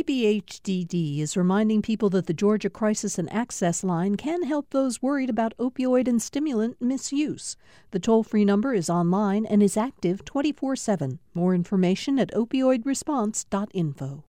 [0.00, 5.28] DBHDD is reminding people that the Georgia Crisis and Access Line can help those worried
[5.28, 7.54] about opioid and stimulant misuse.
[7.90, 11.18] The toll free number is online and is active 24 7.
[11.34, 14.24] More information at opioidresponse.info.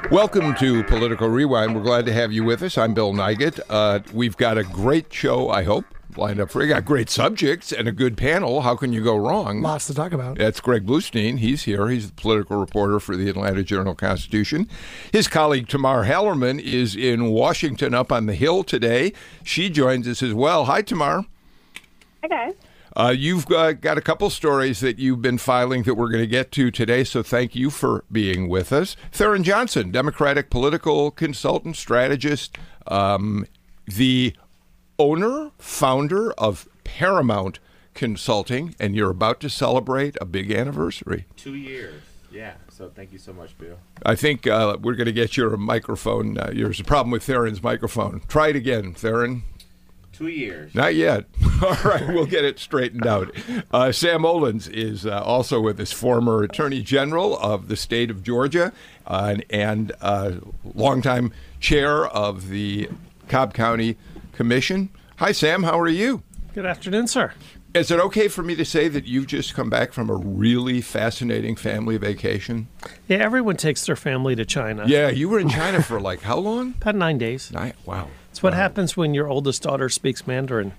[0.10, 1.76] Welcome to Political Rewind.
[1.76, 2.76] We're glad to have you with us.
[2.76, 3.60] I'm Bill Nigut.
[3.70, 5.84] Uh, we've got a great show, I hope,
[6.16, 6.68] lined up for you.
[6.68, 8.62] Got great subjects and a good panel.
[8.62, 9.60] How can you go wrong?
[9.62, 10.38] Lots to talk about.
[10.38, 11.38] That's Greg Bluestein.
[11.38, 11.88] He's here.
[11.88, 14.68] He's the political reporter for the Atlanta Journal Constitution.
[15.12, 19.12] His colleague Tamar Hallerman is in Washington up on the Hill today.
[19.44, 20.64] She joins us as well.
[20.64, 21.24] Hi, Tamar.
[22.22, 22.54] Hi, guys.
[22.96, 26.26] Uh, you've uh, got a couple stories that you've been filing that we're going to
[26.26, 28.96] get to today, so thank you for being with us.
[29.12, 33.46] Theron Johnson, Democratic political consultant, strategist, um,
[33.86, 34.34] the
[34.98, 37.58] owner, founder of Paramount
[37.94, 41.26] Consulting, and you're about to celebrate a big anniversary.
[41.36, 42.02] Two years.
[42.30, 42.54] Yeah.
[42.70, 43.78] So thank you so much, Bill.
[44.06, 46.38] I think uh, we're going to get your microphone.
[46.38, 48.22] Uh, there's a problem with Theron's microphone.
[48.28, 49.42] Try it again, Theron.
[50.12, 50.74] Two years.
[50.74, 51.24] Not yet.
[51.62, 53.34] All right, we'll get it straightened out.
[53.72, 58.22] Uh, Sam Olens is uh, also with us, former Attorney General of the state of
[58.22, 58.72] Georgia
[59.06, 62.88] uh, and uh, longtime chair of the
[63.28, 63.96] Cobb County
[64.38, 64.88] Commission.
[65.16, 65.64] Hi, Sam.
[65.64, 66.22] How are you?
[66.54, 67.32] Good afternoon, sir.
[67.74, 70.80] Is it okay for me to say that you've just come back from a really
[70.80, 72.68] fascinating family vacation?
[73.08, 74.84] Yeah, everyone takes their family to China.
[74.86, 76.74] Yeah, you were in China for like how long?
[76.80, 77.50] About nine days.
[77.50, 77.74] Nine.
[77.84, 78.10] Wow.
[78.30, 80.72] It's what happens when your oldest daughter speaks Mandarin.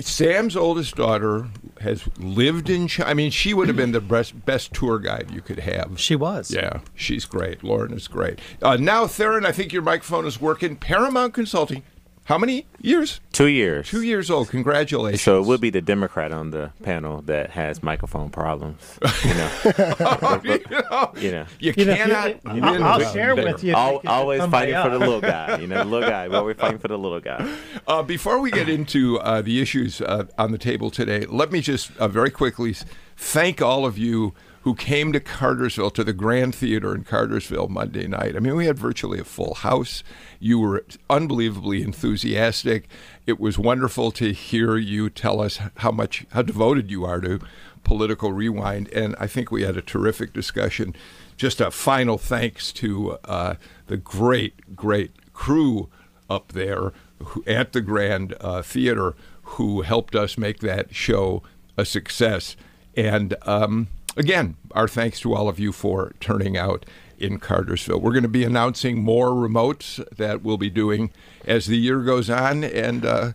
[0.00, 1.48] Sam's oldest daughter
[1.82, 3.10] has lived in China.
[3.10, 6.00] I mean, she would have been the best, best tour guide you could have.
[6.00, 6.50] She was.
[6.50, 7.62] Yeah, she's great.
[7.62, 8.38] Lauren is great.
[8.62, 10.76] Uh, now, Theron, I think your microphone is working.
[10.76, 11.82] Paramount Consulting.
[12.26, 13.20] How many years?
[13.32, 13.86] Two years.
[13.90, 14.48] Two years old.
[14.48, 15.20] Congratulations.
[15.20, 18.98] So it would be the Democrat on the panel that has microphone problems.
[19.24, 19.50] You know.
[20.42, 21.46] you know, you know.
[21.60, 22.28] you You know, cannot.
[22.46, 23.52] you- you I'll, I'll share bigger.
[23.52, 23.72] with you.
[23.72, 25.58] if Al- you can always fighting somebody for the little guy.
[25.58, 26.28] You know, the little guy.
[26.28, 27.46] We're always fighting for the little guy.
[27.86, 31.60] Uh, before we get into uh, the issues uh, on the table today, let me
[31.60, 32.74] just uh, very quickly
[33.14, 34.32] thank all of you
[34.64, 38.34] who came to Cartersville, to the Grand Theater in Cartersville Monday night.
[38.34, 40.02] I mean, we had virtually a full house.
[40.40, 42.88] You were unbelievably enthusiastic.
[43.26, 47.40] It was wonderful to hear you tell us how much, how devoted you are to
[47.82, 48.88] political rewind.
[48.88, 50.96] And I think we had a terrific discussion.
[51.36, 53.56] Just a final thanks to uh,
[53.88, 55.90] the great, great crew
[56.30, 61.42] up there who, at the Grand uh, Theater who helped us make that show
[61.76, 62.56] a success.
[62.96, 66.84] And um, again, our thanks to all of you for turning out
[67.18, 68.00] in Cartersville.
[68.00, 71.10] We're going to be announcing more remotes that we'll be doing
[71.46, 73.32] as the year goes on, and uh,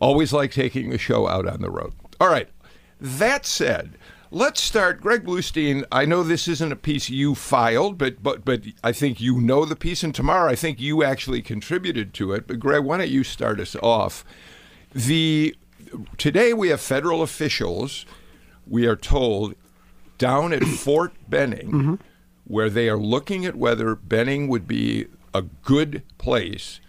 [0.00, 1.92] always like taking the show out on the road.
[2.20, 2.48] All right.
[3.00, 3.96] That said,
[4.30, 5.00] let's start.
[5.00, 9.20] Greg Bluestein, I know this isn't a piece you filed, but but but I think
[9.20, 12.46] you know the piece, and Tamar I think you actually contributed to it.
[12.46, 14.24] But Greg, why don't you start us off?
[14.92, 15.56] The
[16.16, 18.04] today we have federal officials.
[18.66, 19.54] We are told
[20.18, 21.98] down at Fort Benning,
[22.44, 26.80] where they are looking at whether Benning would be a good place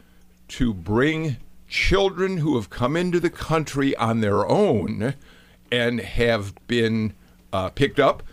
[0.49, 5.13] to bring children who have come into the country on their own
[5.71, 7.13] and have been
[7.53, 8.23] uh, picked up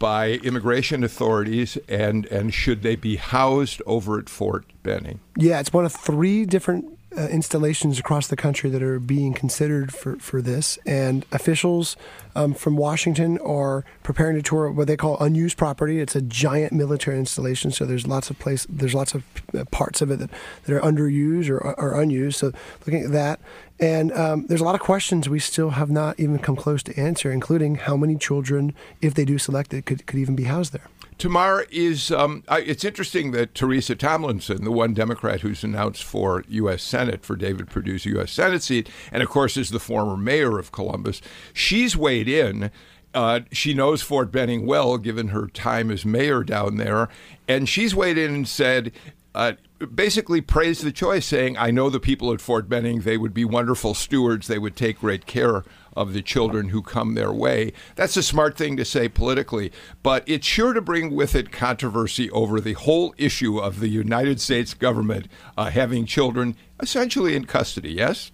[0.00, 5.20] by immigration authorities and and should they be housed over at Fort Benning?
[5.38, 9.92] Yeah, it's one of three different uh, installations across the country that are being considered
[9.92, 10.78] for, for this.
[10.86, 11.96] And officials
[12.34, 16.00] um, from Washington are preparing to tour what they call unused property.
[16.00, 19.24] It's a giant military installation, so there's lots of place, there's lots of
[19.56, 20.30] uh, parts of it that,
[20.64, 22.38] that are underused or are unused.
[22.38, 22.52] So
[22.86, 23.40] looking at that.
[23.80, 26.98] And um, there's a lot of questions we still have not even come close to
[26.98, 28.72] answer, including how many children,
[29.02, 30.88] if they do select it, could, could even be housed there.
[31.18, 32.10] Tamar is.
[32.10, 36.82] Um, it's interesting that Teresa Tomlinson, the one Democrat who's announced for U.S.
[36.82, 38.32] Senate for David Perdue's U.S.
[38.32, 41.20] Senate seat, and of course is the former mayor of Columbus,
[41.52, 42.70] she's weighed in.
[43.12, 47.08] Uh, she knows Fort Benning well, given her time as mayor down there,
[47.46, 48.92] and she's weighed in and said.
[49.36, 49.54] Uh,
[49.92, 53.44] basically praised the choice, saying, I know the people at Fort Benning, they would be
[53.44, 54.46] wonderful stewards.
[54.46, 55.64] They would take great care
[55.96, 57.72] of the children who come their way.
[57.96, 62.30] That's a smart thing to say politically, but it's sure to bring with it controversy
[62.30, 67.92] over the whole issue of the United States government uh, having children essentially in custody,
[67.92, 68.32] yes?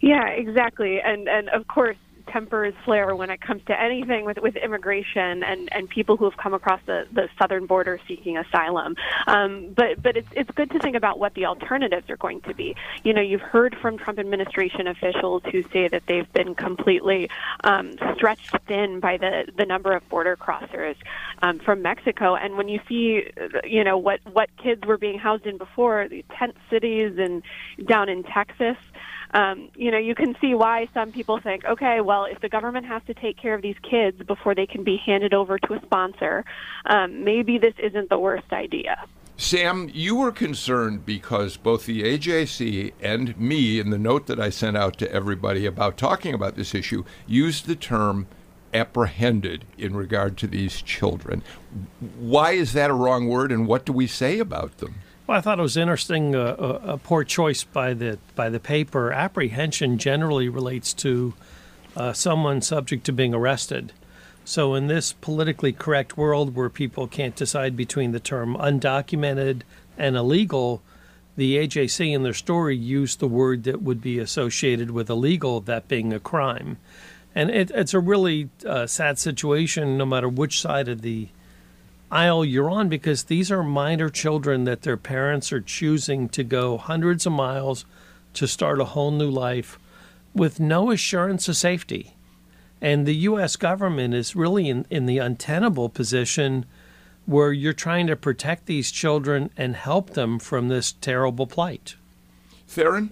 [0.00, 1.00] Yeah, exactly.
[1.00, 1.96] And and of course,
[2.28, 6.36] tempers flare when it comes to anything with, with immigration and, and people who have
[6.36, 8.96] come across the, the southern border seeking asylum.
[9.26, 12.54] Um, but but it's it's good to think about what the alternatives are going to
[12.54, 12.74] be.
[13.04, 17.30] You know, you've heard from Trump administration officials who say that they've been completely
[17.64, 20.96] um, stretched thin by the the number of border crossers
[21.42, 22.34] um, from Mexico.
[22.34, 23.30] And when you see,
[23.64, 27.42] you know, what what kids were being housed in before, the tent cities and
[27.86, 28.76] down in Texas
[29.32, 32.86] um, you know, you can see why some people think, okay, well, if the government
[32.86, 35.80] has to take care of these kids before they can be handed over to a
[35.82, 36.44] sponsor,
[36.86, 39.04] um, maybe this isn't the worst idea.
[39.38, 44.48] Sam, you were concerned because both the AJC and me, in the note that I
[44.48, 48.28] sent out to everybody about talking about this issue, used the term
[48.72, 51.42] apprehended in regard to these children.
[52.18, 54.96] Why is that a wrong word, and what do we say about them?
[55.26, 56.36] Well, I thought it was interesting.
[56.36, 59.12] Uh, a, a, poor choice by the by the paper.
[59.12, 61.34] Apprehension generally relates to
[61.96, 63.92] uh, someone subject to being arrested.
[64.44, 69.62] So, in this politically correct world where people can't decide between the term undocumented
[69.98, 70.80] and illegal,
[71.36, 75.88] the AJC in their story used the word that would be associated with illegal, that
[75.88, 76.78] being a crime.
[77.34, 81.28] And it, it's a really uh, sad situation, no matter which side of the
[82.10, 86.76] aisle you're on because these are minor children that their parents are choosing to go
[86.76, 87.84] hundreds of miles
[88.34, 89.78] to start a whole new life
[90.34, 92.16] with no assurance of safety.
[92.80, 93.56] And the U.S.
[93.56, 96.66] government is really in, in the untenable position
[97.24, 101.96] where you're trying to protect these children and help them from this terrible plight.
[102.68, 103.10] Theron,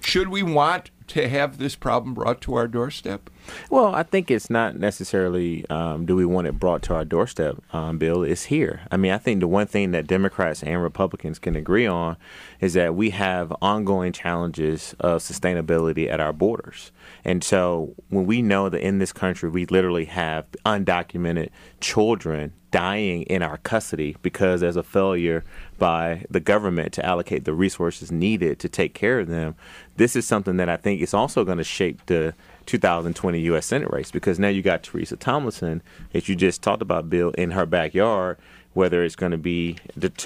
[0.00, 3.30] should we want to have this problem brought to our doorstep?
[3.70, 7.56] Well, I think it's not necessarily um, do we want it brought to our doorstep,
[7.72, 8.22] um, Bill.
[8.22, 8.82] It's here.
[8.90, 12.16] I mean, I think the one thing that Democrats and Republicans can agree on
[12.60, 16.92] is that we have ongoing challenges of sustainability at our borders.
[17.24, 21.50] And so when we know that in this country we literally have undocumented
[21.80, 25.44] children dying in our custody because there's a failure
[25.78, 29.54] by the government to allocate the resources needed to take care of them,
[29.96, 32.34] this is something that I think is also going to shape the
[32.66, 33.66] 2020 U.S.
[33.66, 35.82] Senate race because now you got Teresa Tomlinson,
[36.12, 38.38] as you just talked about, Bill, in her backyard.
[38.74, 39.78] Whether it's going to be,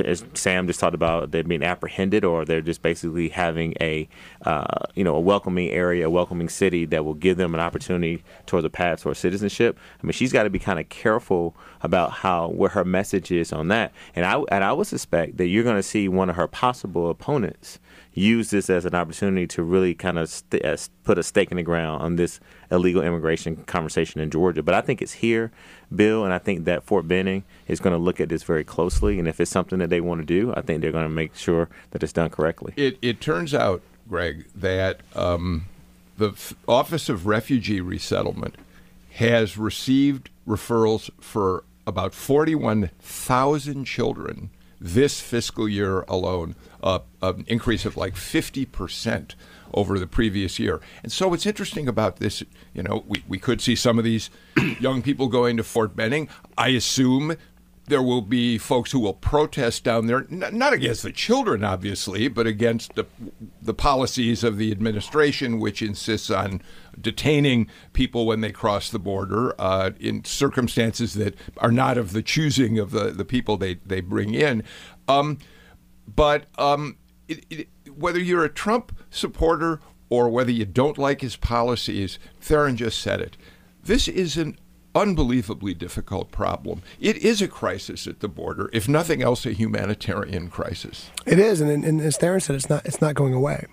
[0.04, 4.08] as Sam just talked about, they're being apprehended, or they're just basically having a,
[4.44, 8.24] uh, you know, a welcoming area, a welcoming city that will give them an opportunity
[8.46, 9.78] towards a path towards citizenship.
[10.02, 13.52] I mean, she's got to be kind of careful about how where her message is
[13.52, 13.92] on that.
[14.16, 17.08] And I and I would suspect that you're going to see one of her possible
[17.08, 17.78] opponents
[18.12, 21.56] use this as an opportunity to really kind of st- uh, put a stake in
[21.56, 22.40] the ground on this
[22.70, 24.62] illegal immigration conversation in Georgia.
[24.62, 25.52] But I think it's here,
[25.94, 29.18] Bill, and I think that Fort Benning is going to look at this very closely.
[29.18, 31.34] And if it's something that they want to do, I think they're going to make
[31.36, 32.72] sure that it's done correctly.
[32.76, 35.66] It, it turns out, Greg, that um,
[36.18, 38.56] the F- Office of Refugee Resettlement
[39.12, 47.96] has received referrals for about 41,000 children this fiscal year alone, uh, an increase of
[47.96, 49.34] like 50%
[49.72, 50.80] over the previous year.
[51.02, 52.42] And so what's interesting about this,
[52.74, 54.30] you know, we, we could see some of these
[54.80, 56.28] young people going to Fort Benning.
[56.58, 57.36] I assume
[57.90, 62.46] there will be folks who will protest down there, not against the children, obviously, but
[62.46, 63.04] against the,
[63.60, 66.62] the policies of the administration, which insists on
[66.98, 72.22] detaining people when they cross the border uh, in circumstances that are not of the
[72.22, 74.62] choosing of the, the people they, they bring in.
[75.08, 75.38] Um,
[76.16, 76.96] but um,
[77.28, 82.76] it, it, whether you're a Trump supporter or whether you don't like his policies, Theron
[82.76, 83.36] just said it.
[83.82, 84.58] This is an
[84.94, 86.82] unbelievably difficult problem.
[87.00, 91.10] It is a crisis at the border, if nothing else, a humanitarian crisis.
[91.26, 93.66] It is, and, and as Theron said, it's not it's not going away.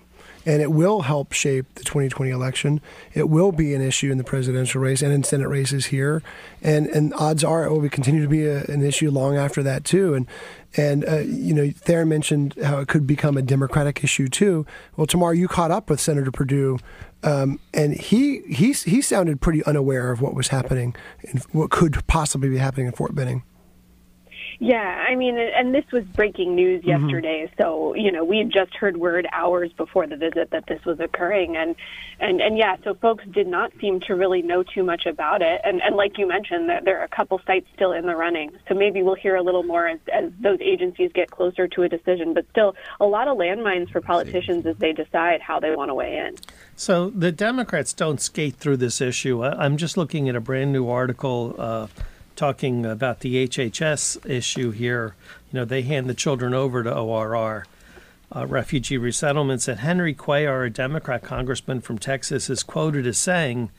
[0.46, 2.80] And it will help shape the 2020 election.
[3.12, 6.22] It will be an issue in the presidential race and in Senate races here,
[6.62, 9.62] and and odds are it will be, continue to be a, an issue long after
[9.64, 10.14] that too.
[10.14, 10.26] And
[10.76, 14.66] and uh, you know, Theron mentioned how it could become a Democratic issue too.
[14.96, 16.78] Well, Tamar you caught up with Senator Perdue
[17.22, 20.94] um, and he he he sounded pretty unaware of what was happening
[21.28, 23.42] and what could possibly be happening in Fort Benning.
[24.60, 27.04] Yeah, I mean, and this was breaking news mm-hmm.
[27.04, 27.46] yesterday.
[27.46, 27.62] Mm-hmm.
[27.62, 30.98] So you know, we had just heard word hours before the visit that this was
[30.98, 31.76] occurring, and
[32.18, 35.60] and and yeah, so folks did not seem to really know too much about it.
[35.62, 38.50] And and like you mentioned, that there are a couple sites still in the running.
[38.68, 41.88] So maybe we'll hear a little more as as those agencies get closer to a
[41.88, 42.34] decision.
[42.34, 45.94] But still, a lot of landmines for politicians as they decide how they want to
[45.94, 46.36] weigh in.
[46.74, 49.44] So the Democrats don't skate through this issue.
[49.44, 51.54] I'm just looking at a brand new article.
[51.56, 51.86] Uh,
[52.38, 55.16] talking about the HHS issue here,
[55.52, 57.66] you know, they hand the children over to ORR.
[58.34, 63.70] Uh, refugee resettlements, and Henry Cuellar, a Democrat congressman from Texas, is quoted as saying,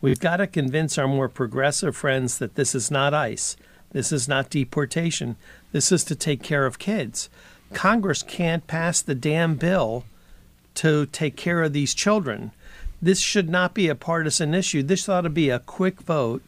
[0.00, 3.56] We've got to convince our more progressive friends that this is not ICE.
[3.90, 5.36] This is not deportation.
[5.72, 7.28] This is to take care of kids.
[7.72, 10.04] Congress can't pass the damn bill
[10.76, 12.52] to take care of these children.
[13.02, 14.82] This should not be a partisan issue.
[14.82, 16.42] This ought to be a quick vote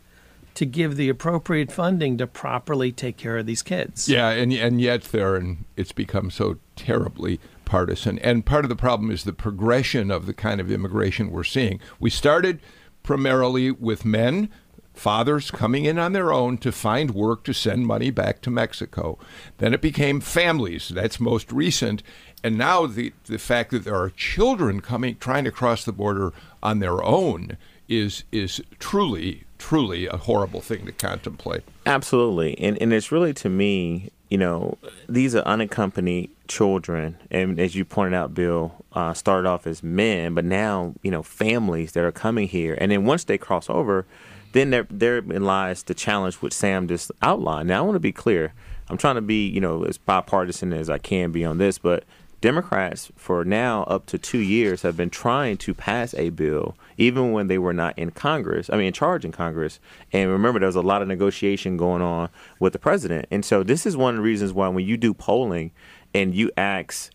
[0.59, 4.09] to give the appropriate funding to properly take care of these kids.
[4.09, 8.19] Yeah, and and yet, Theron, it's become so terribly partisan.
[8.19, 11.79] And part of the problem is the progression of the kind of immigration we're seeing.
[12.01, 12.59] We started
[13.05, 14.49] primarily with men
[14.95, 19.17] fathers coming in on their own to find work to send money back to Mexico.
[19.59, 20.89] Then it became families.
[20.89, 22.03] That's most recent.
[22.43, 26.33] And now the, the fact that there are children coming trying to cross the border
[26.65, 27.57] on their own
[27.89, 31.63] is is truly truly a horrible thing to contemplate.
[31.87, 32.59] Absolutely.
[32.59, 37.85] And and it's really to me, you know, these are unaccompanied children and as you
[37.85, 42.13] pointed out Bill, uh, started off as men, but now, you know, families that are
[42.13, 44.07] coming here and then once they cross over,
[44.53, 47.69] then there therein lies the challenge which Sam just outlined.
[47.69, 48.55] Now I want to be clear.
[48.91, 52.05] I'm trying to be, you know, as bipartisan as I can be on this, but
[52.41, 57.33] Democrats, for now up to two years, have been trying to pass a bill, even
[57.33, 58.71] when they were not in Congress.
[58.71, 59.81] I mean, in charge in Congress.
[60.13, 62.29] And remember, there was a lot of negotiation going on
[62.61, 63.27] with the president.
[63.31, 65.73] And so, this is one of the reasons why when you do polling
[66.15, 67.11] and you ask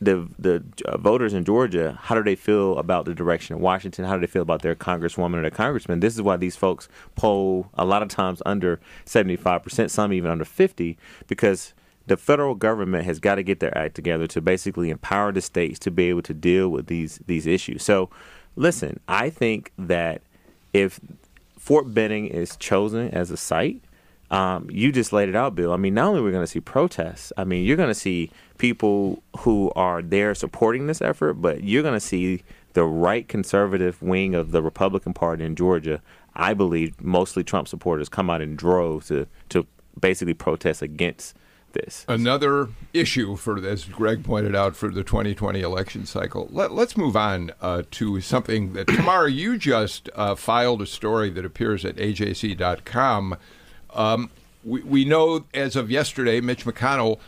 [0.00, 4.04] the the uh, voters in Georgia, how do they feel about the direction of Washington?
[4.04, 6.00] How do they feel about their congresswoman or their congressman?
[6.00, 10.44] This is why these folks poll a lot of times under 75%, some even under
[10.44, 11.72] 50, because
[12.06, 15.78] the federal government has got to get their act together to basically empower the states
[15.80, 17.82] to be able to deal with these these issues.
[17.82, 18.10] So,
[18.54, 20.22] listen, I think that
[20.72, 21.00] if
[21.58, 23.82] Fort Benning is chosen as a site,
[24.30, 25.72] um, you just laid it out, Bill.
[25.72, 27.94] I mean, not only are we going to see protests, I mean, you're going to
[27.94, 33.26] see people who are there supporting this effort, but you're going to see the right
[33.26, 36.02] conservative wing of the Republican Party in Georgia.
[36.34, 39.66] I believe mostly Trump supporters come out in droves to to
[39.98, 41.34] basically protest against
[41.76, 42.04] this.
[42.08, 46.48] Another issue for, as Greg pointed out, for the 2020 election cycle.
[46.50, 51.30] Let, us move on uh, to something that, Tamara, you just uh, filed a story
[51.30, 53.36] that appears at AJC.com.
[53.94, 54.30] Um,
[54.64, 57.18] we, we know as of yesterday, Mitch McConnell,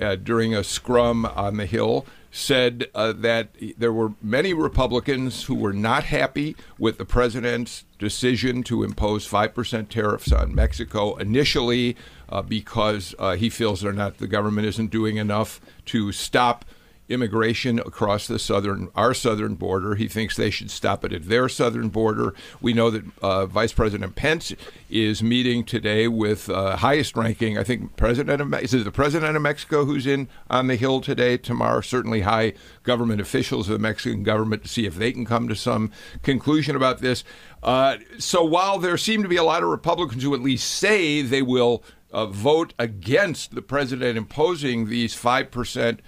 [0.00, 2.06] uh, during a scrum on the Hill,
[2.36, 8.62] said uh, that there were many Republicans who were not happy with the president's decision
[8.62, 11.96] to impose 5% tariffs on Mexico initially
[12.28, 16.66] uh, because uh, he feels they're not the government isn't doing enough to stop
[17.08, 19.94] immigration across the southern our southern border.
[19.94, 22.34] He thinks they should stop it at their southern border.
[22.60, 24.52] We know that uh, Vice President Pence
[24.90, 29.36] is meeting today with uh, highest ranking, I think, President of is it the President
[29.36, 31.36] of Mexico who's in on the Hill today.
[31.36, 35.48] Tomorrow, certainly high government officials of the Mexican government to see if they can come
[35.48, 35.90] to some
[36.22, 37.24] conclusion about this.
[37.62, 41.22] Uh, so while there seem to be a lot of Republicans who at least say
[41.22, 41.82] they will
[42.12, 45.98] uh, vote against the president imposing these 5%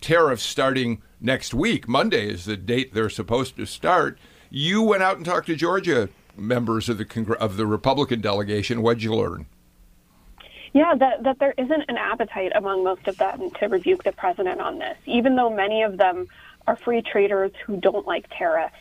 [0.00, 1.88] tariffs starting next week.
[1.88, 4.18] Monday is the date they're supposed to start.
[4.50, 8.82] You went out and talked to Georgia members of the Congre- of the Republican delegation.
[8.82, 9.46] What'd you learn?
[10.72, 14.60] Yeah, that, that there isn't an appetite among most of them to rebuke the president
[14.60, 16.28] on this, even though many of them
[16.66, 18.76] are free traders who don't like tariffs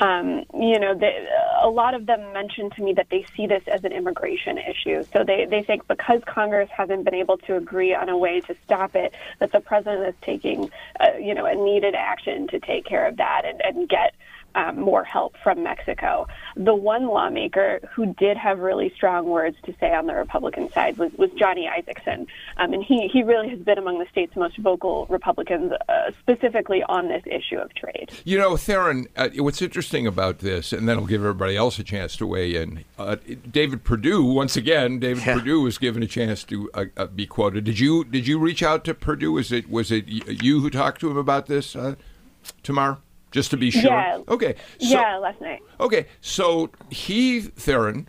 [0.00, 1.26] um, you know, they,
[1.60, 5.04] a lot of them mentioned to me that they see this as an immigration issue.
[5.12, 8.54] So they, they think because Congress hasn't been able to agree on a way to
[8.64, 12.84] stop it, that the president is taking, uh, you know, a needed action to take
[12.84, 14.14] care of that and, and get
[14.54, 16.26] um, more help from Mexico.
[16.56, 20.98] The one lawmaker who did have really strong words to say on the Republican side
[20.98, 22.26] was, was Johnny Isakson.
[22.56, 26.82] Um, and he, he really has been among the state's most vocal Republicans, uh, specifically
[26.88, 28.10] on this issue of trade.
[28.24, 31.84] You know, Theron, uh, what's interesting about this, and then I'll give everybody else a
[31.84, 32.84] chance to weigh in.
[32.98, 33.16] Uh,
[33.50, 35.34] David Perdue, once again, David yeah.
[35.34, 37.64] Perdue was given a chance to uh, uh, be quoted.
[37.64, 39.32] Did you did you reach out to Perdue?
[39.32, 41.94] Was it was it you who talked to him about this, uh,
[42.62, 42.98] Tamar?
[43.30, 43.90] Just to be sure?
[43.90, 44.22] Yeah.
[44.28, 44.54] Okay.
[44.78, 45.60] So, yeah, last night.
[45.80, 46.06] Okay.
[46.20, 48.08] So he, Theron,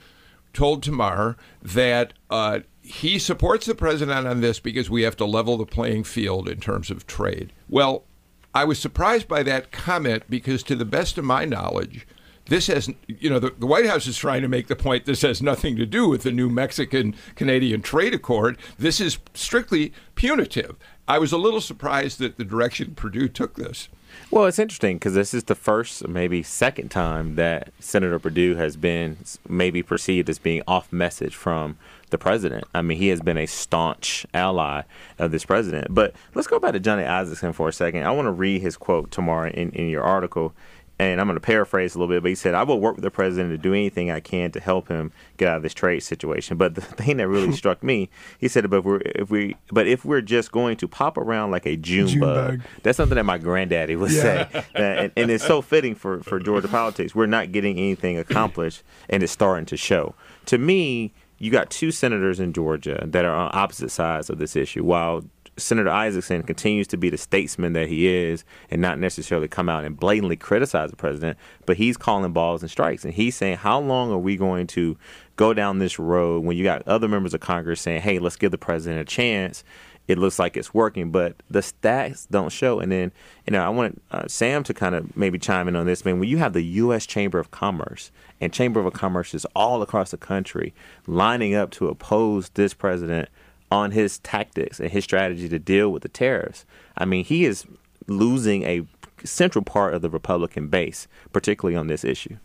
[0.53, 5.57] told Tamar that uh, he supports the president on this because we have to level
[5.57, 7.51] the playing field in terms of trade.
[7.69, 8.05] Well,
[8.53, 12.07] I was surprised by that comment because, to the best of my knowledge,
[12.47, 15.21] this has, you know, the, the, White House is trying to make the point this
[15.21, 18.57] has nothing to do with the new Mexican Canadian trade accord.
[18.77, 20.75] This is strictly punitive.
[21.07, 23.87] I was a little surprised that the direction Perdue took this.
[24.31, 28.77] Well, it's interesting because this is the first, maybe second time that Senator Perdue has
[28.77, 31.77] been maybe perceived as being off message from
[32.09, 32.65] the president.
[32.73, 34.83] I mean, he has been a staunch ally
[35.17, 35.93] of this president.
[35.93, 38.03] But let's go back to Johnny Isakson for a second.
[38.03, 40.53] I want to read his quote Tamar in, in your article.
[40.99, 43.03] And I'm going to paraphrase a little bit, but he said, I will work with
[43.03, 46.01] the president to do anything I can to help him get out of this trade
[46.01, 46.57] situation.
[46.57, 49.87] But the thing that really struck me, he said, but if, we're, if we, but
[49.87, 52.67] if we're just going to pop around like a June, June bug, bug.
[52.83, 54.21] that's something that my granddaddy would Yeah.
[54.21, 54.65] say.
[54.75, 57.15] and, and it's so fitting for, for Georgia politics.
[57.15, 60.15] We're not getting anything accomplished, and it's starting to show.
[60.47, 64.57] To me, you got two senators in Georgia that are on opposite sides of this
[64.57, 64.83] issue.
[64.83, 65.23] While
[65.59, 69.83] Senator Isakson continues to be the statesman that he is and not necessarily come out
[69.83, 73.05] and blatantly criticize the president, but he's calling balls and strikes.
[73.05, 74.97] And he's saying, how long are we going to
[75.35, 78.51] go down this road when you got other members of Congress saying, hey, let's give
[78.51, 79.63] the president a chance?
[80.09, 82.79] It looks like it's working, but the stats don't show.
[82.79, 83.11] And then,
[83.45, 86.03] you know, I want uh, Sam to kind of maybe chime in on this.
[86.03, 87.05] Man, when you have the U.S.
[87.05, 88.11] Chamber of Commerce
[88.41, 90.73] and Chamber of Commerce is all across the country
[91.05, 93.29] lining up to oppose this president
[93.71, 96.65] on his tactics and his strategy to deal with the tariffs.
[96.97, 97.65] I mean, he is
[98.07, 98.85] losing a
[99.23, 102.37] central part of the Republican base, particularly on this issue.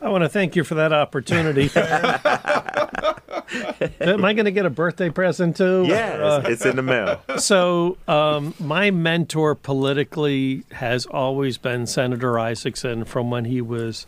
[0.00, 1.70] I want to thank you for that opportunity.
[4.00, 5.84] Am I going to get a birthday present too?
[5.86, 7.20] Yeah, Uh, it's, in the mail.
[7.38, 14.06] so um, my mentor politically has always been Senator Isakson from when he was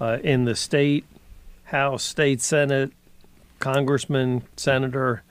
[0.00, 1.04] uh, in the state
[1.64, 2.92] House, state Senate,
[3.58, 5.22] congressman, senator.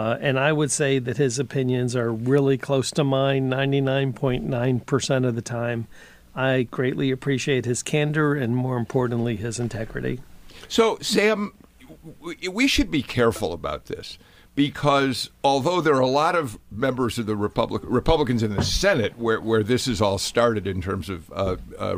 [0.00, 5.34] Uh, and I would say that his opinions are really close to mine 99.9% of
[5.34, 5.88] the time.
[6.34, 10.20] I greatly appreciate his candor and, more importantly, his integrity.
[10.68, 11.52] So, Sam,
[12.22, 14.16] we should be careful about this
[14.54, 19.18] because although there are a lot of members of the Republic, Republicans in the Senate
[19.18, 21.96] where, where this is all started in terms of uh, uh,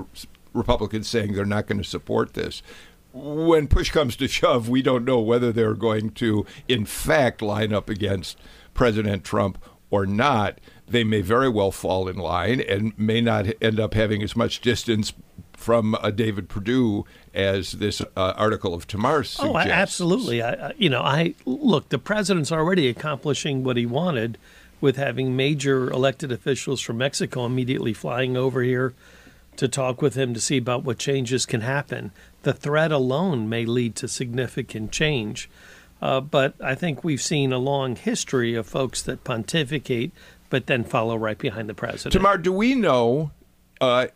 [0.52, 2.64] Republicans saying they're not going to support this,
[3.12, 7.73] when push comes to shove, we don't know whether they're going to, in fact, line
[7.73, 8.38] up against
[8.75, 9.59] President Trump
[9.90, 10.59] or not.
[10.88, 14.61] They may very well fall in line and may not end up having as much
[14.61, 15.12] distance
[15.52, 19.40] from uh, David Perdue as this uh, article of Tamar suggests.
[19.40, 20.42] Oh, absolutely.
[20.42, 21.88] I, you know, I look.
[21.88, 24.38] The president's already accomplishing what he wanted
[24.81, 28.92] with having major elected officials from Mexico immediately flying over here
[29.57, 32.11] to talk with him to see about what changes can happen.
[32.42, 35.49] The threat alone may lead to significant change.
[36.00, 40.10] Uh, but I think we've seen a long history of folks that pontificate
[40.50, 42.12] but then follow right behind the president.
[42.12, 43.30] Tamar, do we know?
[43.80, 44.08] Uh,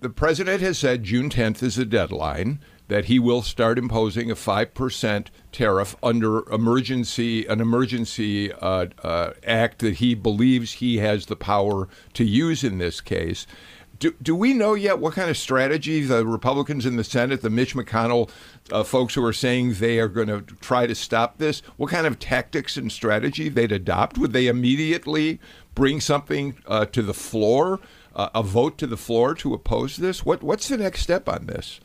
[0.00, 4.36] the president has said June 10th is the deadline that he will start imposing a
[4.36, 11.26] five percent tariff under emergency an emergency uh, uh, act that he believes he has
[11.26, 13.46] the power to use in this case.
[13.98, 17.50] Do, do we know yet what kind of strategy the Republicans in the Senate, the
[17.50, 18.30] Mitch McConnell
[18.70, 22.06] uh, folks who are saying they are going to try to stop this, what kind
[22.06, 24.16] of tactics and strategy they'd adopt?
[24.16, 25.40] Would they immediately
[25.74, 27.80] bring something uh, to the floor,
[28.14, 30.24] uh, a vote to the floor to oppose this?
[30.24, 31.80] What What's the next step on this?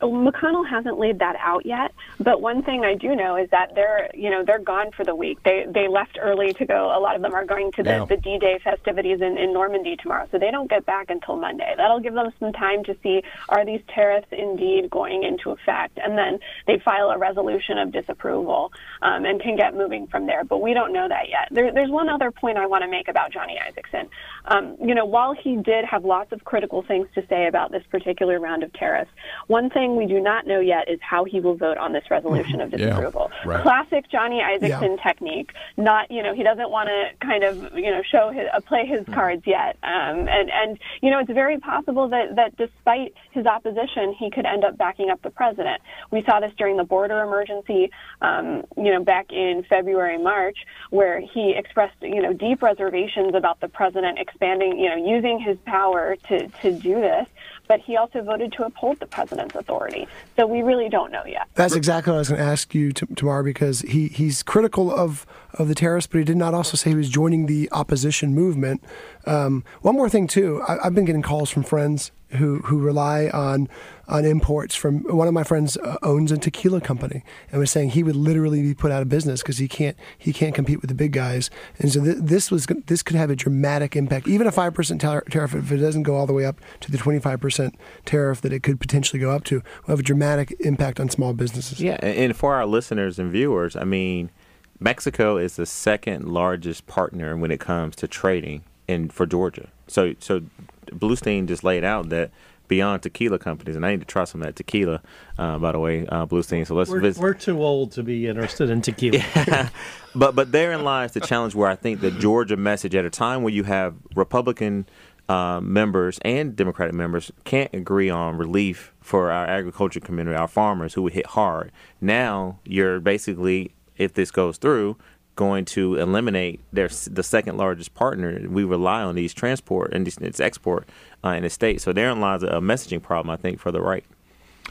[0.00, 4.10] McConnell hasn't laid that out yet, but one thing I do know is that they're,
[4.14, 5.42] you know, they're gone for the week.
[5.42, 6.96] They they left early to go.
[6.96, 10.28] A lot of them are going to the, the D-Day festivities in, in Normandy tomorrow,
[10.30, 11.72] so they don't get back until Monday.
[11.76, 16.18] That'll give them some time to see are these tariffs indeed going into effect, and
[16.18, 20.44] then they file a resolution of disapproval um, and can get moving from there.
[20.44, 21.48] But we don't know that yet.
[21.50, 24.08] There, there's one other point I want to make about Johnny Isakson.
[24.44, 27.82] Um, you know, while he did have lots of critical things to say about this
[27.90, 29.10] particular round of tariffs,
[29.46, 32.60] one thing we do not know yet is how he will vote on this resolution
[32.60, 33.30] of Yeah, disapproval.
[33.44, 33.62] right.
[33.62, 35.52] Classic Johnny Isakson technique.
[35.76, 38.86] Not, you know, he doesn't want to kind of, you know, show his, uh, play
[38.86, 39.76] his cards yet.
[39.82, 44.46] Um, and and you know, it's very possible that that despite his opposition, he could
[44.46, 45.80] end up backing up the president.
[46.10, 50.58] We saw this during the border emergency, um, you know, back in February, March,
[50.90, 55.56] where he expressed, you know, deep reservations about the president expanding, you know, using his
[55.66, 57.28] power to to do this.
[57.68, 60.06] But he also voted to uphold the president's authority.
[60.36, 61.48] So we really don't know yet.
[61.54, 64.94] That's exactly what I was going to ask you t- Tamar because he, he's critical
[64.94, 68.34] of, of the terrorists, but he did not also say he was joining the opposition
[68.34, 68.84] movement.
[69.26, 70.62] Um, one more thing, too.
[70.68, 73.68] I, I've been getting calls from friends who, who rely on
[74.08, 77.90] on imports from one of my friends uh, owns a tequila company and was saying
[77.90, 80.88] he would literally be put out of business because he can't he can't compete with
[80.88, 81.50] the big guys.
[81.78, 84.28] And so th- this was this could have a dramatic impact.
[84.28, 86.98] Even a 5% tar- tariff if it doesn't go all the way up to the
[86.98, 91.08] 25% tariff that it could potentially go up to will have a dramatic impact on
[91.08, 91.80] small businesses.
[91.80, 94.30] Yeah, and for our listeners and viewers, I mean,
[94.78, 99.68] Mexico is the second largest partner when it comes to trading in for Georgia.
[99.86, 100.42] So, so
[100.86, 102.30] Bluestein just laid out that
[102.68, 105.00] beyond tequila companies, and I need to try some of that tequila,
[105.38, 106.66] uh, by the way, uh, Bluestein.
[106.66, 107.20] So let's We're, visit.
[107.20, 109.22] we're too old to be interested in tequila.
[110.14, 113.42] but but therein lies the challenge where I think the Georgia message at a time
[113.42, 114.86] where you have Republican
[115.28, 120.94] uh, members and Democratic members can't agree on relief for our agriculture community, our farmers
[120.94, 121.72] who were hit hard.
[122.00, 124.96] Now you're basically, if this goes through,
[125.36, 128.40] going to eliminate their the second largest partner.
[128.48, 130.88] We rely on these transport and its export
[131.24, 131.80] uh, in the state.
[131.80, 134.04] So therein lies a messaging problem, I think, for the right.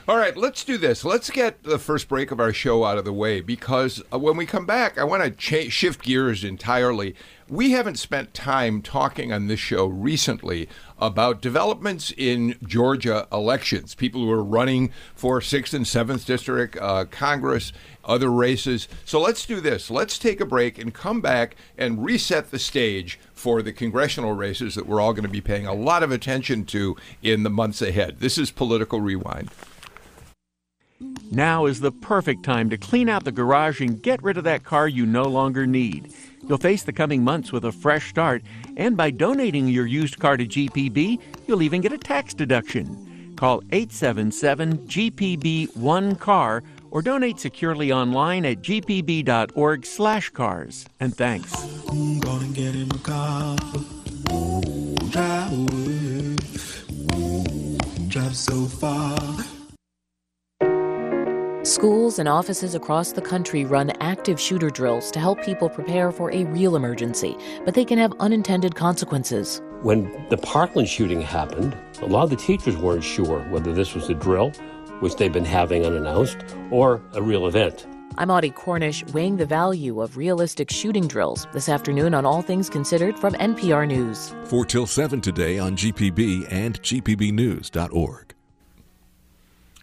[0.07, 1.03] All right, let's do this.
[1.03, 4.37] Let's get the first break of our show out of the way because uh, when
[4.37, 7.15] we come back, I want to cha- shift gears entirely.
[7.49, 14.21] We haven't spent time talking on this show recently about developments in Georgia elections, people
[14.21, 18.87] who are running for 6th and 7th District uh, Congress, other races.
[19.05, 19.89] So let's do this.
[19.89, 24.75] Let's take a break and come back and reset the stage for the congressional races
[24.75, 27.81] that we're all going to be paying a lot of attention to in the months
[27.81, 28.19] ahead.
[28.19, 29.49] This is Political Rewind.
[31.31, 34.63] Now is the perfect time to clean out the garage and get rid of that
[34.63, 36.13] car you no longer need.
[36.47, 38.43] You'll face the coming months with a fresh start,
[38.77, 43.34] and by donating your used car to GPB, you'll even get a tax deduction.
[43.36, 50.86] Call 877 GPB 1 car or donate securely online at gpb.org/cars.
[51.01, 51.51] And thanks.
[58.08, 59.17] Drive so far.
[61.65, 66.32] Schools and offices across the country run active shooter drills to help people prepare for
[66.32, 69.63] a real emergency, but they can have unintended consequences.
[69.82, 74.08] When the Parkland shooting happened, a lot of the teachers weren't sure whether this was
[74.12, 74.51] a drill,
[74.99, 76.38] which they've been having unannounced,
[76.69, 77.88] or a real event.
[78.19, 82.69] I'm Audie Cornish, weighing the value of realistic shooting drills this afternoon on All Things
[82.69, 84.36] Considered from NPR News.
[84.43, 88.34] 4 till 7 today on GPB and GPBnews.org.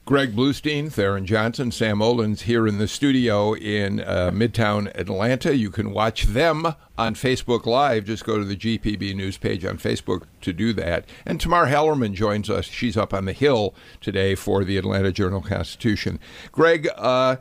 [0.05, 5.57] Greg Bluestein, Theron Johnson, Sam Olens here in the studio in uh, Midtown Atlanta.
[5.57, 8.07] You can watch them on Facebook Live.
[8.07, 11.05] Just go to the GPB news page on Facebook to do that.
[11.25, 12.65] And Tamar Hallerman joins us.
[12.65, 16.19] She's up on the Hill today for the Atlanta Journal Constitution.
[16.51, 17.37] Greg, uh,